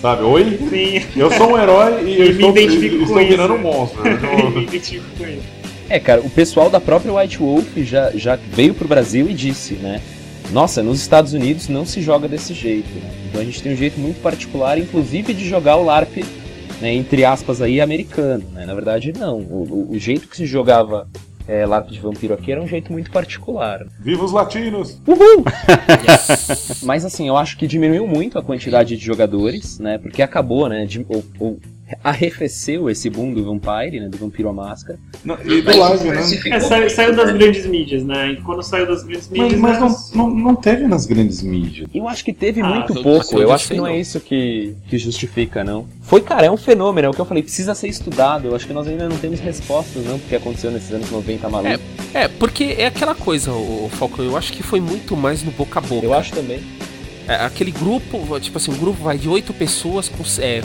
[0.00, 0.22] Sabe?
[0.22, 0.58] Oi?
[0.70, 3.30] Sim, Eu sou um herói e eu Eu me estou, identifico com estou isso.
[3.30, 4.00] virando um monstro.
[4.06, 5.42] Eu eu tô- me identifico com isso.
[5.90, 9.74] É, cara, o pessoal da própria White Wolf já, já veio pro Brasil e disse,
[9.74, 10.00] né?
[10.52, 13.10] Nossa, nos Estados Unidos não se joga desse jeito, né?
[13.28, 16.24] Então a gente tem um jeito muito particular, inclusive de jogar o LARP,
[16.80, 18.66] né, entre aspas aí, americano, né?
[18.66, 19.38] Na verdade, não.
[19.38, 21.06] O, o- o jeito que se jogava
[21.46, 23.86] é, LARP de vampiro aqui era um jeito muito particular.
[24.00, 25.00] Viva os latinos!
[25.06, 25.44] Uhul!
[26.82, 29.98] Mas assim, eu acho que diminuiu muito a quantidade de jogadores, né?
[29.98, 30.84] Porque acabou, né?
[30.84, 31.58] De, ou, ou
[32.02, 34.08] arrefeceu esse boom do Vampire, né?
[34.08, 34.98] Do Vampiro à Máscara.
[35.24, 36.20] Não, e do Mas live, né?
[36.56, 38.32] É, saiu, saiu das grandes mídias, né?
[38.32, 39.60] E quando saiu das grandes Mas, mídias.
[39.60, 41.88] mas era- não, não, não teve nas grandes mídias.
[41.94, 43.38] Eu acho que teve Ah, muito pouco.
[43.38, 43.90] eu acho que não, não.
[43.90, 45.86] é isso que, que justifica, não.
[46.02, 47.06] Foi, cara, é um fenômeno.
[47.06, 48.48] É o que eu falei, precisa ser estudado.
[48.48, 51.80] Eu acho que nós ainda não temos respostas, não, porque aconteceu nesses anos 90 maluco.
[52.14, 55.78] É, porque é aquela coisa, o Falcão, eu acho que foi muito mais no boca
[55.78, 56.04] a boca.
[56.04, 56.60] Eu acho também.
[57.28, 60.24] É, aquele grupo, tipo assim, um grupo vai de oito pessoas com.
[60.40, 60.62] É,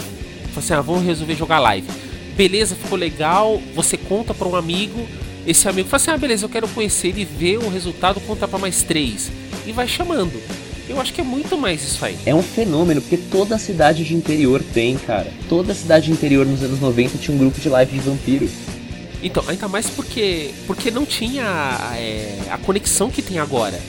[0.59, 1.87] assim, ah, vamos resolver jogar live.
[2.35, 5.07] Beleza, ficou legal, você conta pra um amigo,
[5.47, 8.59] esse amigo fala assim, ah, beleza, eu quero conhecer ele, ver o resultado, conta pra
[8.59, 9.31] mais três.
[9.65, 10.41] E vai chamando.
[10.87, 12.17] Eu acho que é muito mais isso aí.
[12.25, 15.31] É um fenômeno, porque toda cidade de interior tem, cara.
[15.49, 18.49] Toda cidade de interior nos anos 90 tinha um grupo de live de vampiro.
[19.23, 21.43] Então, ainda mais porque porque não tinha
[21.97, 23.79] é, a conexão que tem agora.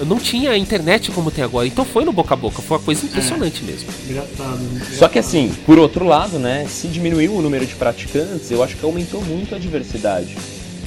[0.00, 1.66] Não tinha internet como tem agora.
[1.66, 2.60] Então foi no boca a boca.
[2.62, 3.88] Foi uma coisa impressionante mesmo.
[4.08, 4.58] Engraçado.
[4.58, 4.86] né?
[4.98, 8.76] Só que assim, por outro lado, né, se diminuiu o número de praticantes, eu acho
[8.76, 10.36] que aumentou muito a diversidade.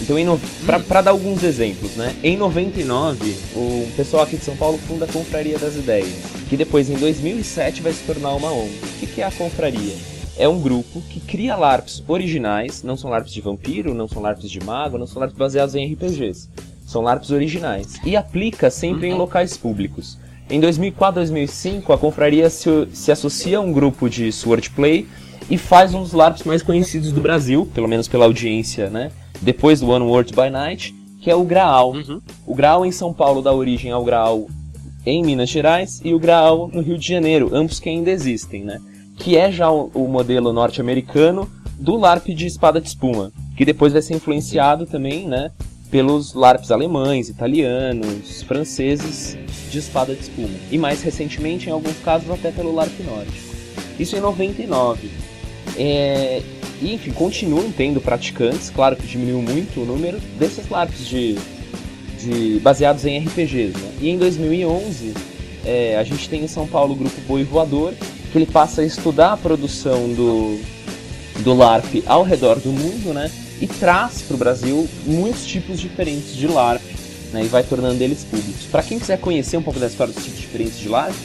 [0.02, 0.38] Então, em no...
[0.66, 5.06] pra, pra dar alguns exemplos, né, em 99, o pessoal aqui de São Paulo funda
[5.06, 6.10] a Confraria das Ideias,
[6.50, 8.70] que depois, em 2007, vai se tornar uma ONG.
[8.84, 9.96] O que, que é a Confraria?
[10.38, 14.52] É um grupo que cria LARPs originais, não são LARPs de vampiro, não são LARPs
[14.52, 16.50] de mago, não são LARPs baseados em RPGs.
[16.86, 18.00] São LARPs originais.
[18.06, 20.18] E aplica sempre em locais públicos.
[20.50, 25.08] Em 2004, 2005, a confraria se, se associa a um grupo de swordplay
[25.50, 29.12] e faz um dos LARPs mais conhecidos do Brasil, pelo menos pela audiência, né?
[29.42, 31.94] Depois do One World by Night, que é o Graal.
[32.46, 34.48] O Graal em São Paulo dá origem ao Graal
[35.06, 38.80] em Minas Gerais e o Graal no Rio de Janeiro, ambos que ainda existem, né?
[39.18, 43.94] Que é já o, o modelo norte-americano do LARP de espada de espuma, que depois
[43.94, 45.52] vai ser influenciado também, né?
[45.90, 49.38] Pelos LARPs alemães, italianos, franceses
[49.70, 50.50] de espada de espuma.
[50.72, 53.56] E mais recentemente, em alguns casos, até pelo LARP nórdico.
[54.00, 55.10] Isso em 99.
[55.78, 56.42] É,
[56.82, 61.38] e, enfim, continuam tendo praticantes, claro que diminuiu muito o número desses LARPs de,
[62.20, 63.78] de baseados em RPGs.
[63.78, 63.92] Né?
[64.02, 65.14] E em 2011,
[65.66, 67.94] é, a gente tem em São Paulo o grupo Boi Voador,
[68.32, 70.60] que ele passa a estudar a produção do,
[71.42, 73.32] do LARP ao redor do mundo, né?
[73.62, 76.84] E traz para o Brasil muitos tipos diferentes de LARP,
[77.32, 77.46] né?
[77.46, 78.66] E vai tornando eles públicos.
[78.70, 81.16] Para quem quiser conhecer um pouco da história dos tipos diferentes de LARP,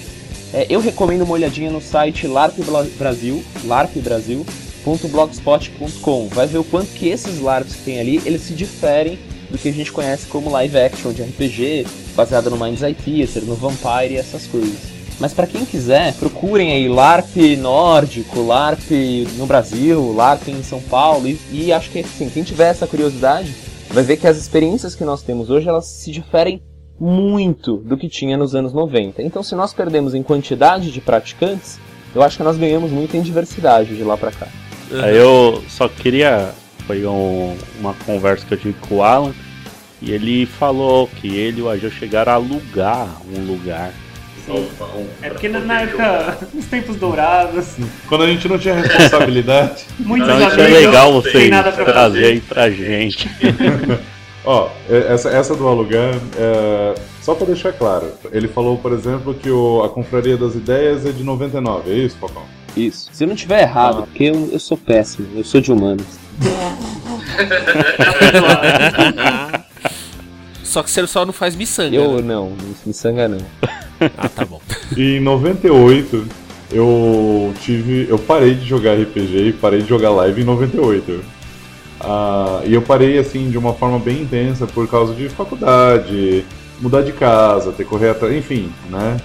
[0.52, 2.58] é, eu recomendo uma olhadinha no site LARP
[2.98, 6.28] Brasil, larpbrasil.blogspot.com.
[6.28, 9.18] Vai ver o quanto que esses LARPs que tem ali, eles se diferem
[9.48, 13.44] do que a gente conhece como live action de RPG, baseado no Mind's Eye Theater,
[13.44, 14.89] no Vampire e essas coisas.
[15.20, 18.90] Mas para quem quiser, procurem aí LARP nórdico, LARP
[19.36, 21.28] no Brasil, LARP em São Paulo.
[21.28, 23.54] E, e acho que assim, quem tiver essa curiosidade
[23.90, 26.62] vai ver que as experiências que nós temos hoje elas se diferem
[26.98, 29.22] muito do que tinha nos anos 90.
[29.22, 31.78] Então, se nós perdemos em quantidade de praticantes,
[32.14, 34.48] eu acho que nós ganhamos muito em diversidade de lá para cá.
[35.02, 36.50] Aí eu só queria.
[36.86, 39.32] Foi um- uma conversa que eu tive com o Alan.
[40.02, 43.06] E ele falou que ele e o Agil chegaram a alugar
[43.36, 43.92] um lugar.
[45.22, 47.76] É porque na, na época, nos tempos dourados,
[48.08, 49.84] Quando a gente não tinha responsabilidade.
[50.00, 52.24] muitos Então isso é legal pra trazer fazer.
[52.26, 53.30] aí pra gente.
[54.44, 59.50] Ó, essa, essa do alugar, é, só pra deixar claro, ele falou, por exemplo, que
[59.50, 62.42] o- a Confraria das Ideias é de 99, é isso, Falcão?
[62.74, 63.10] Isso.
[63.12, 66.06] Se eu não tiver errado, porque eu, eu sou péssimo, eu sou de humanos.
[70.64, 71.94] Só que você só não faz miçanga.
[71.96, 72.22] Eu né?
[72.22, 73.38] não, não me sanga não.
[74.16, 74.60] Ah, tá bom.
[74.96, 76.26] E em 98,
[76.72, 78.06] eu tive.
[78.08, 81.20] Eu parei de jogar RPG e parei de jogar live em 98.
[82.00, 86.44] Ah, e eu parei assim de uma forma bem intensa por causa de faculdade,
[86.80, 89.18] mudar de casa, ter que correr atrás, enfim, né?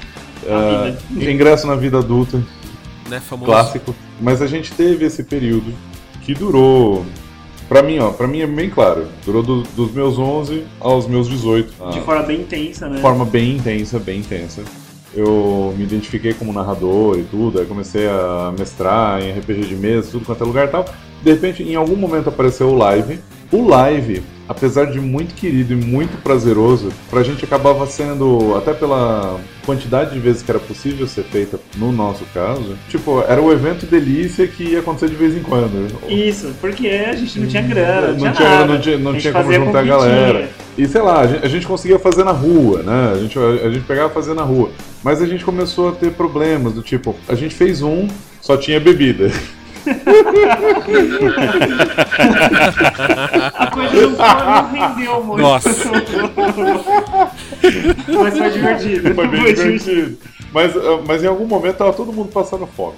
[0.48, 2.44] Ah, ingresso na vida adulta,
[3.10, 3.50] Né, famoso.
[3.52, 3.96] clássico.
[4.22, 5.74] Mas a gente teve esse período
[6.24, 7.06] que durou.
[7.68, 9.08] Pra mim, ó, pra mim é bem claro.
[9.26, 11.74] Durou do- dos meus 11 aos meus 18.
[11.92, 12.96] De Ah, forma bem intensa, né?
[12.98, 14.62] de forma bem intensa, bem intensa.
[15.14, 20.10] Eu me identifiquei como narrador e tudo, aí comecei a mestrar em RPG de mesa,
[20.12, 20.86] tudo quanto é lugar e tal.
[21.24, 23.20] De repente, em algum momento apareceu o live.
[23.52, 29.40] O live, apesar de muito querido e muito prazeroso, pra gente acabava sendo, até pela
[29.66, 33.86] quantidade de vezes que era possível ser feita no nosso caso, tipo, era o evento
[33.86, 35.88] delícia que ia acontecer de vez em quando.
[36.10, 38.66] Isso, porque a gente não tinha grana, não, Não tinha, nada.
[38.66, 40.50] não tinha, não tinha como juntar a galera.
[40.78, 43.14] E sei lá, a gente, a gente conseguia fazer na rua, né?
[43.14, 44.70] A gente, a, a gente pegava fazia na rua.
[45.04, 48.08] Mas a gente começou a ter problemas do tipo, a gente fez um,
[48.42, 49.32] só tinha bebida.
[53.54, 55.42] A coisa não, foi, não rendeu muito.
[55.42, 55.70] Nossa.
[58.24, 59.16] Mas foi divertido.
[59.16, 60.18] Foi bem divertido.
[60.52, 62.96] Mas, ah, mas em algum momento tava todo mundo passando fome.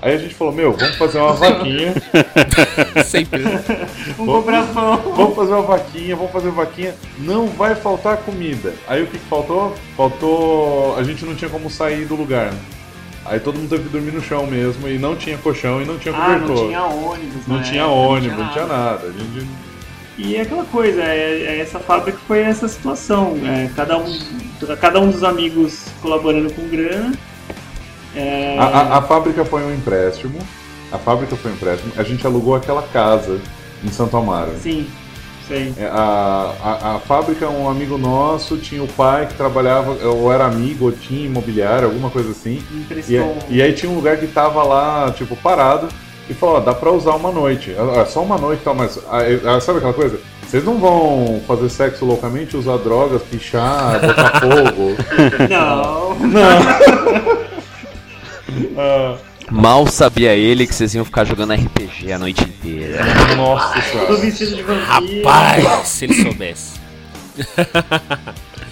[0.00, 1.92] Aí a gente falou, meu, vamos fazer uma vaquinha.
[3.04, 3.42] Sempre.
[3.42, 3.64] né?
[4.16, 4.96] Vamos comprar pão.
[5.16, 6.94] Vamos fazer uma vaquinha, vamos fazer uma vaquinha.
[7.18, 8.72] Não vai faltar comida.
[8.86, 9.74] Aí o que, que faltou?
[9.96, 10.96] Faltou.
[10.96, 12.52] A gente não tinha como sair do lugar.
[13.30, 14.88] Aí todo mundo teve que dormir no chão mesmo.
[14.88, 16.48] E não tinha colchão e não tinha Ah, cobertor.
[16.56, 17.62] não tinha ônibus, Não né?
[17.62, 19.06] tinha ônibus, não tinha nada.
[19.06, 19.46] A gente
[20.18, 23.36] E é aquela coisa, é, é essa fábrica foi essa situação.
[23.44, 24.18] é, cada, um,
[24.80, 27.12] cada um dos amigos colaborando com grana.
[28.16, 30.38] É, A, a- a fábrica foi um empréstimo.
[30.90, 31.92] A fábrica foi um empréstimo.
[31.96, 33.40] A gente alugou aquela casa
[33.84, 34.52] em Santo Amaro.
[34.60, 34.88] Sim,
[35.48, 35.72] sei.
[35.78, 40.44] É, A, a, a fábrica, um amigo nosso, tinha o pai que trabalhava, ou era
[40.46, 42.62] amigo, ou tinha imobiliário, alguma coisa assim.
[43.08, 45.88] E, e aí tinha um lugar que tava lá, tipo, parado,
[46.28, 47.74] e falou, ó, dá pra usar uma noite.
[47.96, 50.20] Ah, Só uma noite e tal, mas aí, ah, sabe aquela coisa?
[50.46, 54.96] Vocês não vão fazer sexo loucamente, usar drogas, pichar, botar fogo.
[55.48, 56.16] Não.
[58.76, 59.16] Ah,
[59.50, 63.02] Mal sabia ele que vocês iam ficar jogando RPG a noite inteira.
[63.36, 64.16] nossa senhora.
[64.16, 65.26] vestido de vampiro.
[65.26, 66.78] Rapaz, se ele soubesse.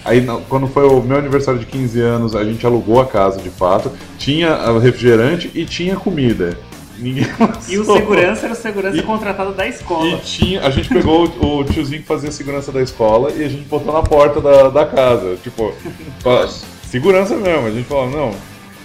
[0.05, 3.49] Aí quando foi o meu aniversário de 15 anos, a gente alugou a casa de
[3.49, 6.57] fato, tinha ah, refrigerante e tinha comida.
[6.97, 7.25] Ninguém
[7.67, 7.97] E o passou.
[7.97, 10.17] segurança era o segurança E- contratado da E escola.
[10.19, 13.63] tinha, a gente pegou o, o tiozinho que fazia segurança da escola e a gente
[13.65, 15.35] botou na porta da, da casa.
[15.43, 15.73] Tipo,
[16.23, 16.47] pra-
[16.89, 17.67] segurança mesmo.
[17.67, 18.31] A gente falava, não.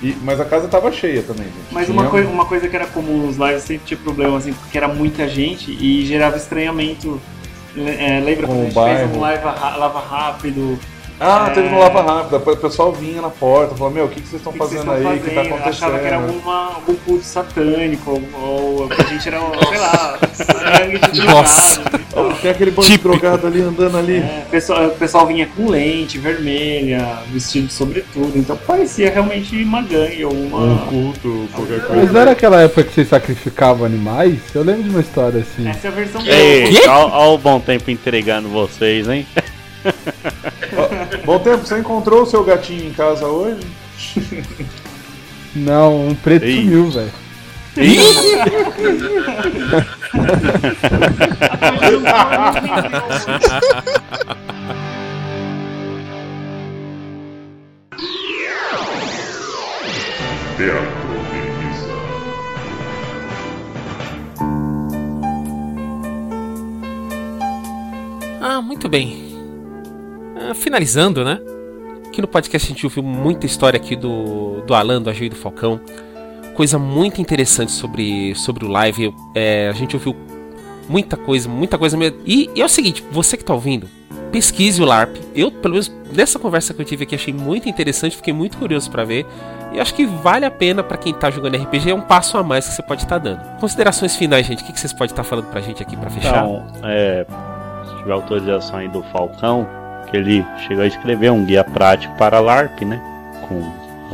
[0.02, 1.72] E- mas a casa tava cheia também, gente.
[1.72, 4.76] Mas uma, coi uma coisa que era comum nos lives sempre tinha problema, assim, porque
[4.76, 7.20] era muita gente e gerava estranhamento.
[7.76, 8.98] É, lembra Com quando a gente bairro.
[8.98, 10.78] fez um lava, ra- lava rápido?
[11.20, 11.54] Ah, É.
[11.54, 12.36] teve no Lava Rápida.
[12.38, 15.04] O pessoal vinha na porta, falava, meu, o que, que vocês estão fazendo aí?
[15.18, 15.68] O que tá acontecendo?
[15.68, 19.38] Achava que era alguma, algum culto satânico, ou, ou que a gente era,
[19.70, 20.18] sei lá,
[20.78, 21.80] gangue de Nossa.
[22.40, 24.16] Tem aquele bando de drogado ali andando ali.
[24.16, 29.56] É, o pessoal, o pessoal vinha com lente vermelha, vestido de sobretudo, então parecia realmente
[29.62, 30.58] uma gangue ou uma.
[30.58, 32.02] Um culto, qualquer coisa.
[32.02, 34.38] Mas não era aquela época que vocês sacrificavam animais?
[34.54, 35.68] Eu lembro de uma história assim.
[35.68, 39.26] Essa é a versão Ei, ó o bom tempo entregando vocês, hein?
[41.24, 43.60] Bom tempo, você encontrou o seu gatinho em casa hoje?
[45.54, 46.56] Não, um preto Ei.
[46.56, 47.12] sumiu, velho.
[68.40, 69.32] Ah, muito bem.
[70.36, 71.40] Ah, finalizando, né?
[72.06, 75.30] Aqui no podcast a gente ouviu muita história aqui do, do Alan, do Agil e
[75.30, 75.80] do Falcão.
[76.54, 79.14] Coisa muito interessante sobre, sobre o live.
[79.34, 80.14] É, a gente ouviu
[80.88, 82.18] muita coisa, muita coisa mesmo.
[82.26, 83.88] E, e é o seguinte, você que tá ouvindo,
[84.30, 85.16] pesquise o LARP.
[85.34, 88.90] Eu, pelo menos nessa conversa que eu tive aqui, achei muito interessante, fiquei muito curioso
[88.90, 89.26] pra ver.
[89.72, 92.42] E acho que vale a pena pra quem tá jogando RPG, é um passo a
[92.42, 93.40] mais que você pode estar dando.
[93.58, 96.44] Considerações finais, gente, o que, que vocês podem estar falando pra gente aqui pra fechar?
[96.44, 97.24] Então, é,
[97.88, 99.66] se tiver autorização aí do Falcão,
[100.10, 103.00] que ele chegou a escrever um guia prático para LARP, né?
[103.48, 103.62] Com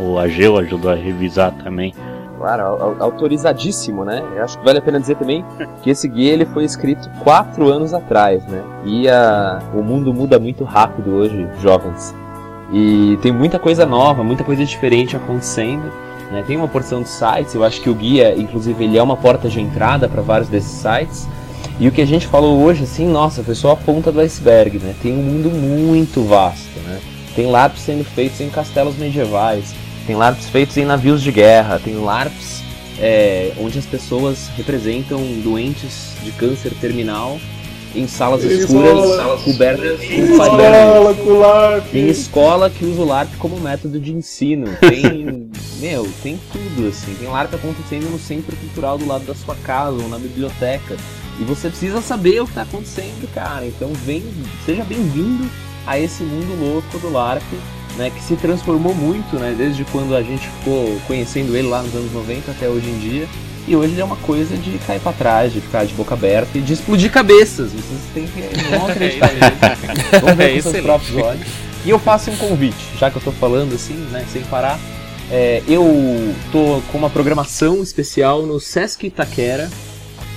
[0.01, 1.93] o Ageu ajudou a revisar também.
[2.39, 4.23] Claro, au- au- autorizadíssimo, né?
[4.37, 5.45] Eu acho que vale a pena dizer também
[5.83, 8.63] que esse guia ele foi escrito quatro anos atrás, né?
[8.85, 12.15] E a, o mundo muda muito rápido hoje, jovens.
[12.73, 15.91] E tem muita coisa nova, muita coisa diferente acontecendo.
[16.31, 16.45] Né?
[16.47, 19.49] Tem uma porção de sites, eu acho que o guia, inclusive, ele é uma porta
[19.49, 21.27] de entrada para vários desses sites.
[21.81, 24.79] E o que a gente falou hoje, assim, nossa, foi só a ponta do iceberg,
[24.79, 24.95] né?
[25.03, 27.01] Tem um mundo muito vasto, né?
[27.35, 29.75] Tem LARPs sendo feitos em castelos medievais,
[30.09, 32.63] tem LARPs feitos em navios de guerra, tem LARPs
[32.99, 37.39] é, onde as pessoas representam doentes de câncer terminal
[37.95, 41.91] em salas escuras cobertas com Fala com LARP.
[41.91, 44.67] tem escola que usa o LARP como método de ensino.
[44.81, 45.51] Tem.
[45.79, 47.15] meu, tem tudo, assim.
[47.15, 50.97] Tem LARP acontecendo no centro cultural do lado da sua casa ou na biblioteca.
[51.39, 53.67] E você precisa saber o que está acontecendo, cara.
[53.67, 54.23] Então vem,
[54.65, 55.47] seja bem-vindo
[55.87, 57.45] a esse mundo louco do LARP,
[57.99, 58.11] né?
[58.11, 59.55] Que se transformou muito, né?
[59.59, 63.29] Desde quando a gente ficou conhecendo ele lá nos anos 90 até hoje em dia.
[63.67, 66.57] E hoje ele é uma coisa de cair pra trás, de ficar de boca aberta
[66.57, 67.73] e de explodir cabeças.
[67.73, 68.41] Vocês têm que
[68.71, 70.21] não acreditar nisso.
[70.23, 71.47] Vamos ver É com seus próprios olhos.
[71.85, 74.79] E eu faço um convite, já que eu tô falando assim, né, sem parar.
[75.31, 79.71] É, eu tô com uma programação especial no Sesc Itaquera,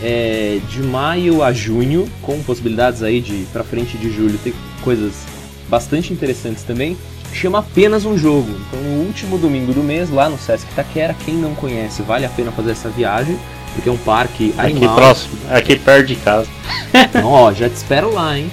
[0.03, 4.53] é, de maio a junho, com possibilidades aí de pra frente de julho ter
[4.84, 5.14] coisas
[5.70, 6.97] bastante interessantes também.
[7.34, 8.50] Chama apenas um jogo.
[8.68, 12.30] Então, no último domingo do mês, lá no Sesc Itaquera, quem não conhece, vale a
[12.30, 13.38] pena fazer essa viagem,
[13.74, 14.96] porque é um parque Aqui animal.
[14.96, 16.48] próximo, aqui perto de casa.
[16.94, 18.52] Então, ó, já te espero lá, hein?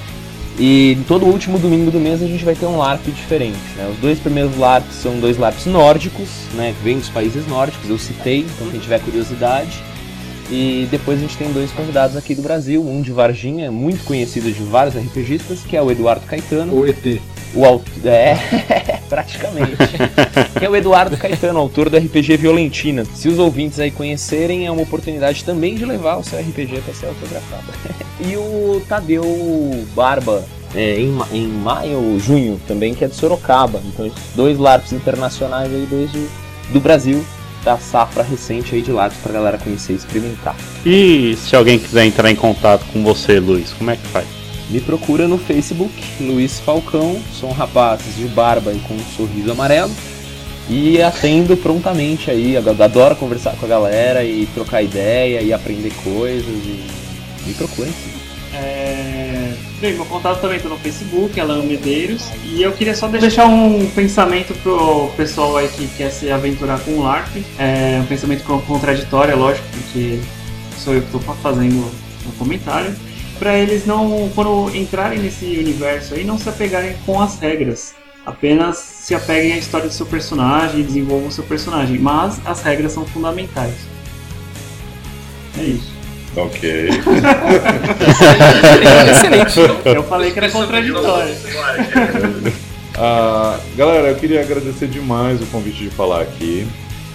[0.61, 3.89] E todo último domingo do mês a gente vai ter um LARP diferente, né?
[3.93, 6.75] Os dois primeiros LARPs são dois LARPs nórdicos, né?
[6.77, 9.81] Que vêm dos países nórdicos, eu citei, então quem tiver curiosidade.
[10.51, 14.51] E depois a gente tem dois convidados aqui do Brasil, um de Varginha, muito conhecido
[14.51, 16.75] de vários RPGistas, que é o Eduardo Caetano.
[16.75, 17.21] O ET.
[17.55, 17.89] O autor.
[18.07, 18.37] É,
[19.09, 19.77] praticamente.
[20.59, 23.05] que é o Eduardo Caetano, autor do RPG Violentina.
[23.15, 26.95] Se os ouvintes aí conhecerem, é uma oportunidade também de levar o seu RPG para
[26.95, 27.65] ser autografado.
[28.21, 29.25] e o Tadeu
[29.95, 30.45] Barba,
[30.75, 33.81] é, em, em maio ou junho também, que é de Sorocaba.
[33.87, 36.29] Então, dois LARPs internacionais aí, dois de-
[36.71, 37.25] do Brasil,
[37.65, 40.55] da safra recente aí de LARPs pra galera conhecer e experimentar.
[40.85, 44.27] E se alguém quiser entrar em contato com você, Luiz, como é que faz?
[44.71, 49.51] Me procura no Facebook, Luiz Falcão, sou um rapaz de barba e com um sorriso
[49.51, 49.91] amarelo.
[50.69, 56.45] E atendo prontamente aí, adoro conversar com a galera e trocar ideia e aprender coisas
[56.47, 56.85] e
[57.47, 57.93] me procurem.
[58.53, 59.55] É...
[59.81, 62.25] Bem, meu contato também tá no Facebook, Alan Medeiros.
[62.45, 66.91] E eu queria só deixar um pensamento pro pessoal aí que quer se aventurar com
[66.91, 67.37] o LARP.
[67.59, 70.19] É um pensamento con- contraditório, é lógico, porque
[70.77, 71.91] sou eu que tô fazendo
[72.27, 72.95] o comentário.
[73.39, 77.95] Pra eles não, quando entrarem nesse universo aí, não se apegarem com as regras.
[78.27, 81.99] Apenas se apeguem à história do seu personagem e desenvolvam o seu personagem.
[81.99, 83.75] Mas as regras são fundamentais.
[85.57, 85.97] É isso.
[86.37, 86.89] Ok.
[89.11, 89.61] Excelente.
[89.85, 91.35] Eu falei que era contraditório.
[93.01, 96.67] Ah, galera, eu queria agradecer demais o convite de falar aqui.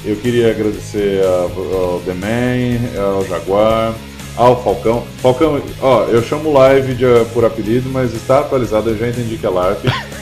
[0.05, 3.93] Eu queria agradecer ao, ao The Man, ao Jaguar,
[4.35, 5.03] ao Falcão.
[5.21, 9.45] Falcão, ó, eu chamo live de, por apelido, mas está atualizado, eu já entendi que
[9.45, 9.85] é LARP.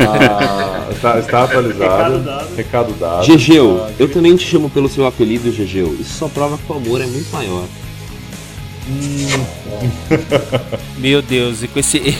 [0.00, 2.14] Ah, está, está atualizado.
[2.14, 2.54] Recado dado.
[2.56, 3.24] Recado dado.
[3.24, 5.94] Gegeu, Ah, eu também te chamo pelo seu apelido, Gegeu.
[5.98, 7.64] Isso só prova que o amor é muito maior.
[10.98, 12.00] Meu Deus, e com esse,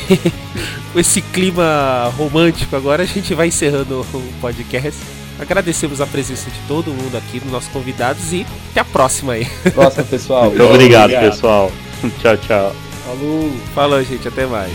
[0.93, 4.99] com esse clima romântico agora a gente vai encerrando o podcast.
[5.39, 9.47] Agradecemos a presença de todo mundo aqui, dos nossos convidados e até a próxima aí.
[9.75, 10.47] Próximo, pessoal.
[10.47, 11.73] Muito obrigado, pessoal.
[12.21, 12.77] tchau, tchau.
[13.05, 13.53] Falou.
[13.75, 14.73] Falou, gente, até mais.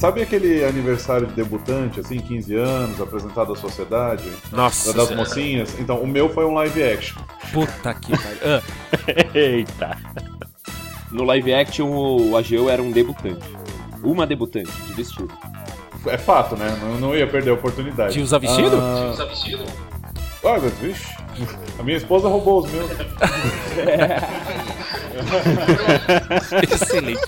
[0.00, 4.24] Sabe aquele aniversário de debutante, assim, 15 anos, apresentado à sociedade?
[4.50, 5.28] Nossa, das senhora.
[5.28, 5.78] mocinhas?
[5.78, 7.20] Então, o meu foi um live action.
[7.52, 8.38] puta que pariu.
[8.42, 8.62] Ah,
[9.38, 9.98] Eita.
[11.10, 13.44] No live action, o Ageu era um debutante.
[14.02, 15.30] Uma debutante, de vestido.
[16.06, 16.78] É fato, né?
[16.80, 18.14] Não, não ia perder a oportunidade.
[18.14, 18.78] de usar vestido?
[18.80, 19.12] Ah,
[20.42, 21.14] Ah, mas, vixe,
[21.78, 22.90] a minha esposa roubou os meus.
[26.72, 27.20] Excelente.